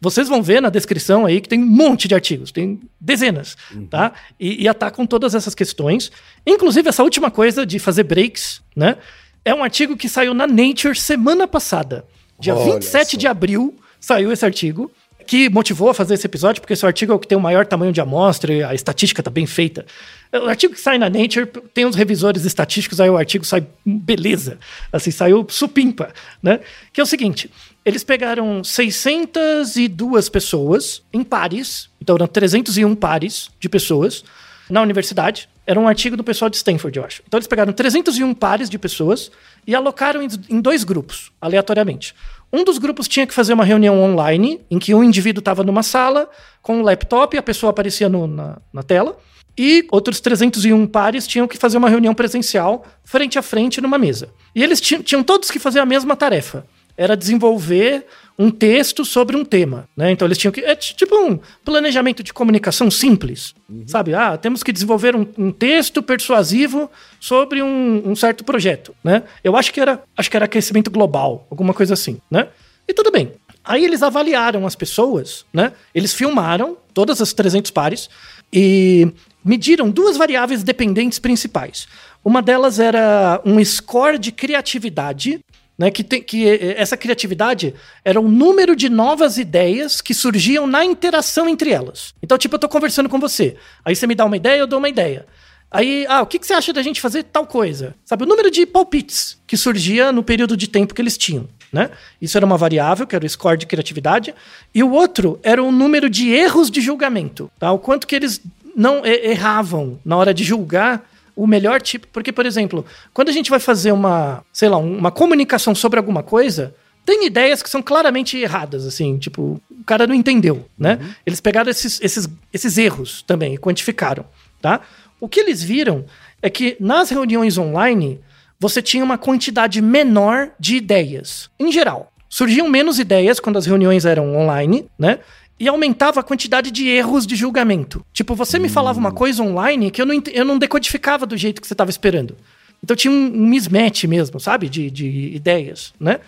[0.00, 3.56] Vocês vão ver na descrição aí que tem um monte de artigos, tem dezenas,
[3.90, 4.12] tá?
[4.38, 6.12] E, e atacam todas essas questões.
[6.46, 8.96] Inclusive, essa última coisa de fazer breaks, né?
[9.44, 12.04] É um artigo que saiu na Nature semana passada.
[12.38, 13.16] Dia Olha 27 só.
[13.16, 14.90] de abril saiu esse artigo,
[15.28, 17.66] que motivou a fazer esse episódio, porque esse artigo é o que tem o maior
[17.66, 19.84] tamanho de amostra e a estatística tá bem feita.
[20.32, 24.58] O artigo que sai na Nature tem os revisores estatísticos, aí o artigo sai beleza,
[24.90, 26.60] assim, saiu supimpa, né?
[26.94, 27.50] Que é o seguinte,
[27.84, 34.24] eles pegaram 602 pessoas em pares, então eram 301 pares de pessoas
[34.70, 35.48] na universidade.
[35.66, 37.22] Era um artigo do pessoal de Stanford, eu acho.
[37.26, 39.30] Então eles pegaram 301 pares de pessoas
[39.66, 42.14] e alocaram em, dois grupos, aleatoriamente.
[42.52, 45.82] Um dos grupos tinha que fazer uma reunião online, em que um indivíduo estava numa
[45.82, 46.28] sala
[46.62, 49.18] com um laptop e a pessoa aparecia no- na, na tela.
[49.60, 54.30] E outros 301 pares tinham que fazer uma reunião presencial, frente a frente, numa mesa.
[54.54, 56.64] E eles ti- tinham todos que fazer a mesma tarefa.
[56.98, 58.04] Era desenvolver
[58.36, 60.10] um texto sobre um tema, né?
[60.10, 60.60] Então eles tinham que...
[60.60, 63.54] É ti- tipo um planejamento de comunicação simples,
[63.86, 64.14] sabe?
[64.14, 66.90] Ah, temos que desenvolver um, um texto persuasivo
[67.20, 69.22] sobre um, um certo projeto, né?
[69.44, 72.48] Eu acho que era, acho que era aquecimento global, alguma coisa assim, né?
[72.86, 73.32] E tudo bem.
[73.64, 75.72] Aí eles avaliaram as pessoas, né?
[75.94, 78.08] Eles filmaram todas as 300 pares
[78.52, 79.12] e
[79.44, 81.86] mediram duas variáveis dependentes principais.
[82.24, 85.38] Uma delas era um score de criatividade,
[85.78, 87.72] né, que, tem, que eh, essa criatividade
[88.04, 92.12] era o número de novas ideias que surgiam na interação entre elas.
[92.20, 94.80] Então, tipo, eu tô conversando com você, aí você me dá uma ideia, eu dou
[94.80, 95.24] uma ideia.
[95.70, 97.94] Aí, ah, o que, que você acha da gente fazer tal coisa?
[98.04, 101.90] Sabe, o número de palpites que surgia no período de tempo que eles tinham, né?
[102.20, 104.34] Isso era uma variável, que era o score de criatividade.
[104.74, 107.70] E o outro era o número de erros de julgamento, tá?
[107.70, 108.40] O quanto que eles
[108.74, 111.06] não e- erravam na hora de julgar
[111.38, 112.08] o melhor tipo.
[112.08, 112.84] Porque, por exemplo,
[113.14, 116.74] quando a gente vai fazer uma, sei lá, uma comunicação sobre alguma coisa,
[117.06, 120.98] tem ideias que são claramente erradas, assim, tipo, o cara não entendeu, né?
[121.24, 124.26] Eles pegaram esses, esses, esses erros também e quantificaram,
[124.60, 124.80] tá?
[125.20, 126.04] O que eles viram
[126.42, 128.20] é que nas reuniões online
[128.58, 132.12] você tinha uma quantidade menor de ideias, em geral.
[132.28, 135.20] Surgiam menos ideias quando as reuniões eram online, né?
[135.60, 138.04] E aumentava a quantidade de erros de julgamento.
[138.12, 141.60] Tipo, você me falava uma coisa online que eu não, eu não decodificava do jeito
[141.60, 142.36] que você estava esperando.
[142.82, 144.68] Então tinha um, um mismatch mesmo, sabe?
[144.68, 146.20] De, de ideias, né?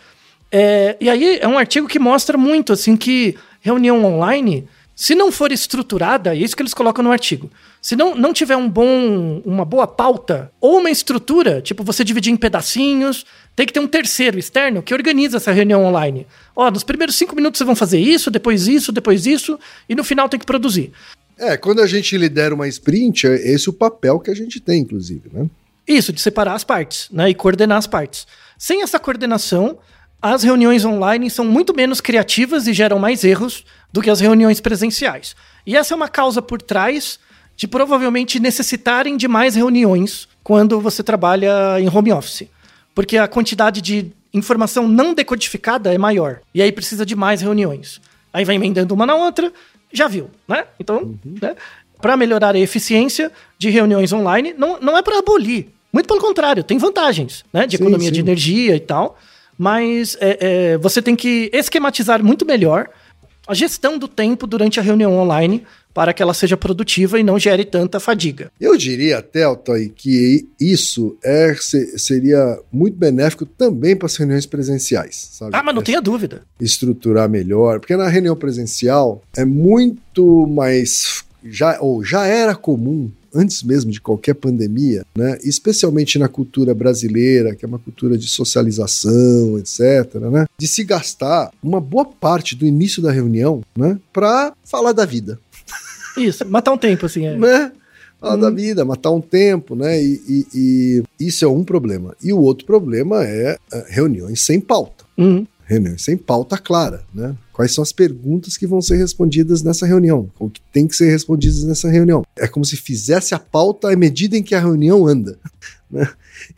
[0.50, 4.66] É, e aí é um artigo que mostra muito, assim, que reunião online,
[4.96, 7.50] se não for estruturada, é isso que eles colocam no artigo.
[7.80, 12.32] Se não, não tiver um bom, uma boa pauta ou uma estrutura, tipo você dividir
[12.32, 13.24] em pedacinhos,
[13.60, 16.26] tem que ter um terceiro externo que organiza essa reunião online.
[16.56, 20.02] Ó, nos primeiros cinco minutos vocês vão fazer isso, depois isso, depois isso, e no
[20.02, 20.92] final tem que produzir.
[21.36, 24.80] É, quando a gente lidera uma sprint, é esse o papel que a gente tem,
[24.80, 25.46] inclusive, né?
[25.86, 27.28] Isso, de separar as partes, né?
[27.28, 28.26] E coordenar as partes.
[28.56, 29.76] Sem essa coordenação,
[30.22, 34.58] as reuniões online são muito menos criativas e geram mais erros do que as reuniões
[34.58, 35.36] presenciais.
[35.66, 37.18] E essa é uma causa por trás
[37.54, 42.48] de provavelmente necessitarem de mais reuniões quando você trabalha em home office.
[42.94, 46.40] Porque a quantidade de informação não decodificada é maior.
[46.54, 48.00] E aí precisa de mais reuniões.
[48.32, 49.52] Aí vai emendando uma na outra,
[49.92, 50.64] já viu, né?
[50.78, 51.18] Então, uhum.
[51.40, 51.56] né?
[52.00, 55.68] para melhorar a eficiência de reuniões online, não, não é para abolir.
[55.92, 57.66] Muito pelo contrário, tem vantagens, né?
[57.66, 58.12] De sim, economia sim.
[58.12, 59.18] de energia e tal.
[59.58, 62.88] Mas é, é, você tem que esquematizar muito melhor
[63.46, 67.38] a gestão do tempo durante a reunião online para que ela seja produtiva e não
[67.38, 68.50] gere tanta fadiga.
[68.60, 71.54] Eu diria até, Altoy, que isso é,
[71.96, 75.30] seria muito benéfico também para as reuniões presenciais.
[75.32, 75.50] Sabe?
[75.54, 76.42] Ah, mas não é, tenha dúvida.
[76.60, 83.62] Estruturar melhor, porque na reunião presencial é muito mais já ou já era comum antes
[83.62, 89.58] mesmo de qualquer pandemia, né, especialmente na cultura brasileira, que é uma cultura de socialização,
[89.58, 94.92] etc., né, de se gastar uma boa parte do início da reunião né, para falar
[94.92, 95.38] da vida.
[96.16, 97.26] Isso, matar um tempo, assim.
[97.26, 97.36] É.
[97.36, 97.72] Né?
[98.20, 98.40] Falar hum.
[98.40, 100.00] da vida, matar um tempo, né?
[100.02, 102.14] E, e, e, isso é um problema.
[102.22, 105.04] E o outro problema é, é reuniões sem pauta.
[105.16, 105.46] Hum.
[105.64, 107.34] Reuniões sem pauta clara, né?
[107.52, 110.30] Quais são as perguntas que vão ser respondidas nessa reunião?
[110.38, 112.24] O que tem que ser respondidas nessa reunião?
[112.36, 115.38] É como se fizesse a pauta à medida em que a reunião anda.
[115.92, 116.08] Né?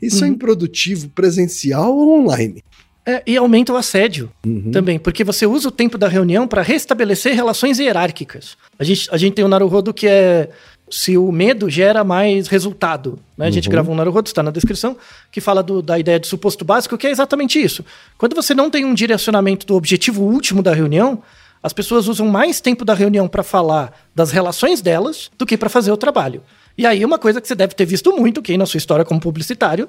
[0.02, 0.34] Isso é uhum.
[0.34, 2.62] é improdutivo presencial ou online?
[3.04, 4.70] É, e aumenta o assédio uhum.
[4.70, 8.56] também, porque você usa o tempo da reunião para restabelecer relações hierárquicas.
[8.78, 10.48] A gente, a gente tem o Naruhodo que é
[10.88, 13.18] se o medo gera mais resultado.
[13.36, 13.46] Né?
[13.46, 13.72] A gente uhum.
[13.72, 14.96] gravou um Naruhodo, está na descrição,
[15.32, 17.84] que fala do, da ideia de suposto básico, que é exatamente isso.
[18.18, 21.22] Quando você não tem um direcionamento do objetivo último da reunião,
[21.62, 25.70] as pessoas usam mais tempo da reunião para falar das relações delas do que para
[25.70, 26.42] fazer o trabalho.
[26.76, 29.20] E aí, uma coisa que você deve ter visto muito, quem na sua história como
[29.20, 29.88] publicitário,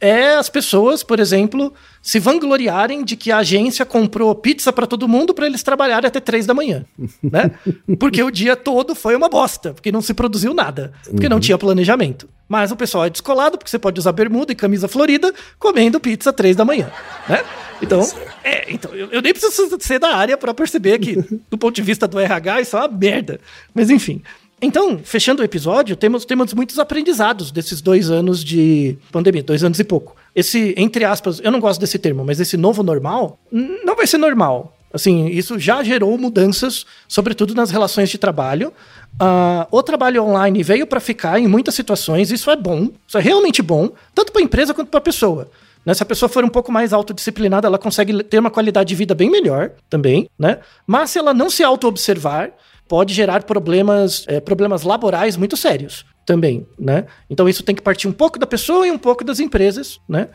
[0.00, 1.72] é as pessoas, por exemplo,
[2.02, 6.20] se vangloriarem de que a agência comprou pizza para todo mundo para eles trabalharem até
[6.20, 6.84] três da manhã,
[7.22, 7.50] né?
[7.98, 11.30] Porque o dia todo foi uma bosta, porque não se produziu nada, porque uhum.
[11.30, 12.28] não tinha planejamento.
[12.46, 16.32] Mas o pessoal é descolado, porque você pode usar bermuda e camisa florida comendo pizza
[16.32, 16.90] três da manhã,
[17.28, 17.42] né?
[17.82, 18.00] Então,
[18.42, 21.16] é, então eu, eu nem preciso ser da área para perceber que,
[21.50, 23.40] do ponto de vista do RH, isso é uma merda.
[23.74, 24.22] Mas enfim,
[24.60, 29.78] então, fechando o episódio, temos, temos muitos aprendizados desses dois anos de pandemia, dois anos
[29.78, 30.16] e pouco.
[30.34, 34.18] Esse, entre aspas, eu não gosto desse termo, mas esse novo normal não vai ser
[34.18, 34.76] normal.
[34.92, 38.72] Assim, isso já gerou mudanças, sobretudo nas relações de trabalho.
[39.14, 43.20] Uh, o trabalho online veio para ficar em muitas situações, isso é bom, isso é
[43.20, 45.50] realmente bom, tanto para a empresa quanto para a pessoa.
[45.84, 45.92] Né?
[45.94, 49.16] Se a pessoa for um pouco mais autodisciplinada, ela consegue ter uma qualidade de vida
[49.16, 50.60] bem melhor também, né?
[50.86, 52.52] Mas se ela não se auto-observar,
[52.88, 57.06] pode gerar problemas, é, problemas laborais muito sérios também, né?
[57.28, 60.28] Então isso tem que partir um pouco da pessoa e um pouco das empresas, né?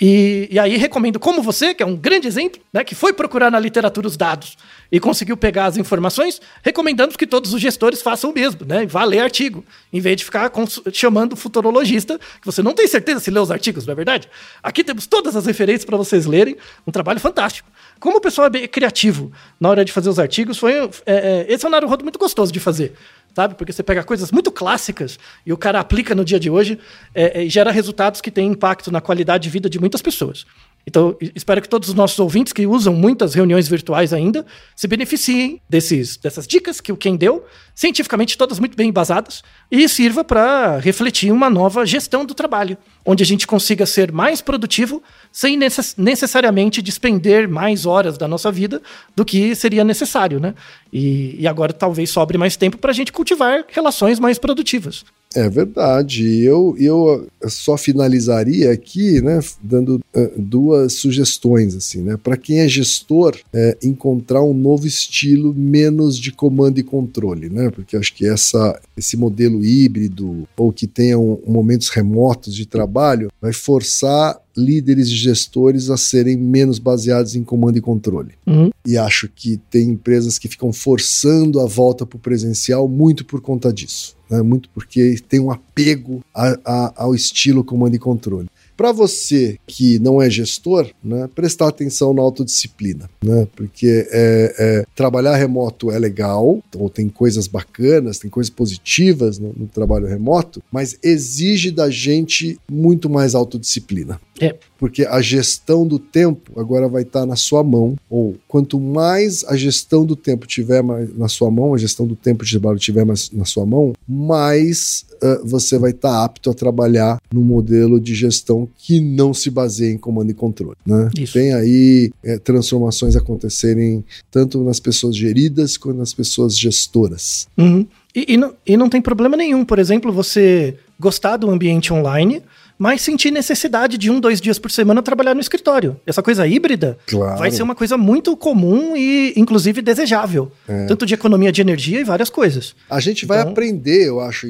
[0.00, 3.50] E, e, aí recomendo, como você, que é um grande exemplo, né, que foi procurar
[3.50, 4.56] na literatura os dados
[4.90, 8.86] e conseguiu pegar as informações, recomendamos que todos os gestores façam o mesmo, né?
[8.86, 10.50] Vá ler artigo, em vez de ficar
[10.90, 14.28] chamando o futurologista, que você não tem certeza se lê os artigos, não é verdade?
[14.62, 17.68] Aqui temos todas as referências para vocês lerem, um trabalho fantástico.
[18.00, 19.30] Como o pessoal é criativo
[19.60, 22.50] na hora de fazer os artigos, foi é, é, esse é um Naruhodo muito gostoso
[22.50, 22.94] de fazer
[23.34, 23.54] sabe?
[23.54, 26.78] Porque você pega coisas muito clássicas e o cara aplica no dia de hoje
[27.14, 30.46] é, é, e gera resultados que têm impacto na qualidade de vida de muitas pessoas.
[30.86, 35.60] Então, espero que todos os nossos ouvintes que usam muitas reuniões virtuais ainda se beneficiem
[35.68, 40.78] desses, dessas dicas que o Ken deu, cientificamente todas muito bem embasadas, e sirva para
[40.78, 45.94] refletir uma nova gestão do trabalho, onde a gente consiga ser mais produtivo sem necess
[45.96, 48.82] necessariamente despender mais horas da nossa vida
[49.14, 50.54] do que seria necessário, né?
[50.92, 55.04] E, e agora talvez sobre mais tempo para a gente cultivar relações mais produtivas.
[55.34, 56.42] É verdade.
[56.42, 62.68] Eu, eu só finalizaria aqui, né, dando uh, duas sugestões assim, né, para quem é
[62.68, 68.26] gestor, é, encontrar um novo estilo menos de comando e controle, né, porque acho que
[68.26, 75.08] essa, esse modelo híbrido ou que tenha um, momentos remotos de trabalho vai forçar líderes
[75.08, 78.32] e gestores a serem menos baseados em comando e controle.
[78.46, 78.70] Uhum.
[78.84, 83.40] E acho que tem empresas que ficam forçando a volta para o presencial muito por
[83.40, 84.18] conta disso.
[84.30, 84.40] Né?
[84.42, 88.48] Muito porque tem um apego a, a, ao estilo comando e controle.
[88.76, 94.84] Para você que não é gestor, né, prestar atenção na autodisciplina, né, porque é, é,
[94.96, 100.62] trabalhar remoto é legal, então tem coisas bacanas, tem coisas positivas no, no trabalho remoto,
[100.72, 104.18] mas exige da gente muito mais autodisciplina.
[104.40, 104.56] É.
[104.80, 107.96] Porque a gestão do tempo agora vai estar na sua mão.
[108.08, 112.44] Ou quanto mais a gestão do tempo tiver na sua mão, a gestão do tempo
[112.44, 117.42] de trabalho tiver na sua mão, mais uh, você vai estar apto a trabalhar no
[117.42, 120.76] modelo de gestão que não se baseia em comando e controle.
[120.86, 121.10] Né?
[121.18, 121.34] Isso.
[121.34, 127.46] Tem aí é, transformações acontecerem tanto nas pessoas geridas quanto nas pessoas gestoras.
[127.58, 127.86] Uhum.
[128.14, 132.42] E, e, não, e não tem problema nenhum, por exemplo, você gostar do ambiente online,
[132.80, 136.00] mas sentir necessidade de um, dois dias por semana trabalhar no escritório.
[136.06, 137.38] Essa coisa híbrida Claro.
[137.38, 140.50] vai ser uma coisa muito comum e, inclusive, desejável.
[140.88, 142.74] Tanto de economia de energia e várias coisas.
[142.88, 144.46] A gente vai Então- aprender, eu acho,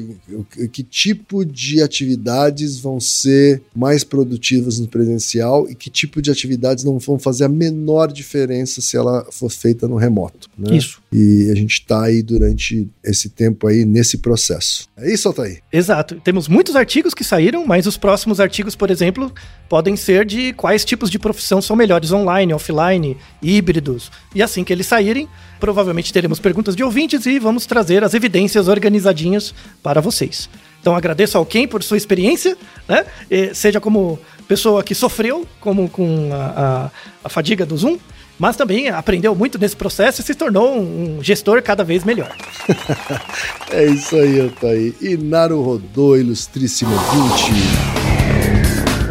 [0.71, 6.85] que tipo de atividades vão ser mais produtivas no presencial e que tipo de atividades
[6.85, 10.49] não vão fazer a menor diferença se ela for feita no remoto.
[10.57, 10.77] né?
[10.77, 11.01] Isso.
[11.11, 14.87] E a gente está aí durante esse tempo aí nesse processo.
[14.95, 15.61] É isso, Altair?
[15.73, 16.21] Exato.
[16.23, 19.31] Temos muitos artigos que saíram, mas os próximos artigos, por exemplo,
[19.67, 24.11] podem ser de quais tipos de profissão são melhores online, offline, híbridos.
[24.35, 25.27] E assim que eles saírem,
[25.59, 30.49] provavelmente teremos perguntas de ouvintes e vamos trazer as evidências organizadinhas para vocês.
[30.79, 32.57] Então agradeço ao Ken por sua experiência,
[32.87, 33.05] né?
[33.29, 36.91] E seja como pessoa que sofreu como com a, a-
[37.23, 37.97] a fadiga do Zoom,
[38.39, 42.35] mas também aprendeu muito nesse processo e se tornou um gestor cada vez melhor.
[43.73, 44.93] É isso aí, Altair.
[44.99, 48.10] E Naru Rodô, ilustríssimo ouvinte.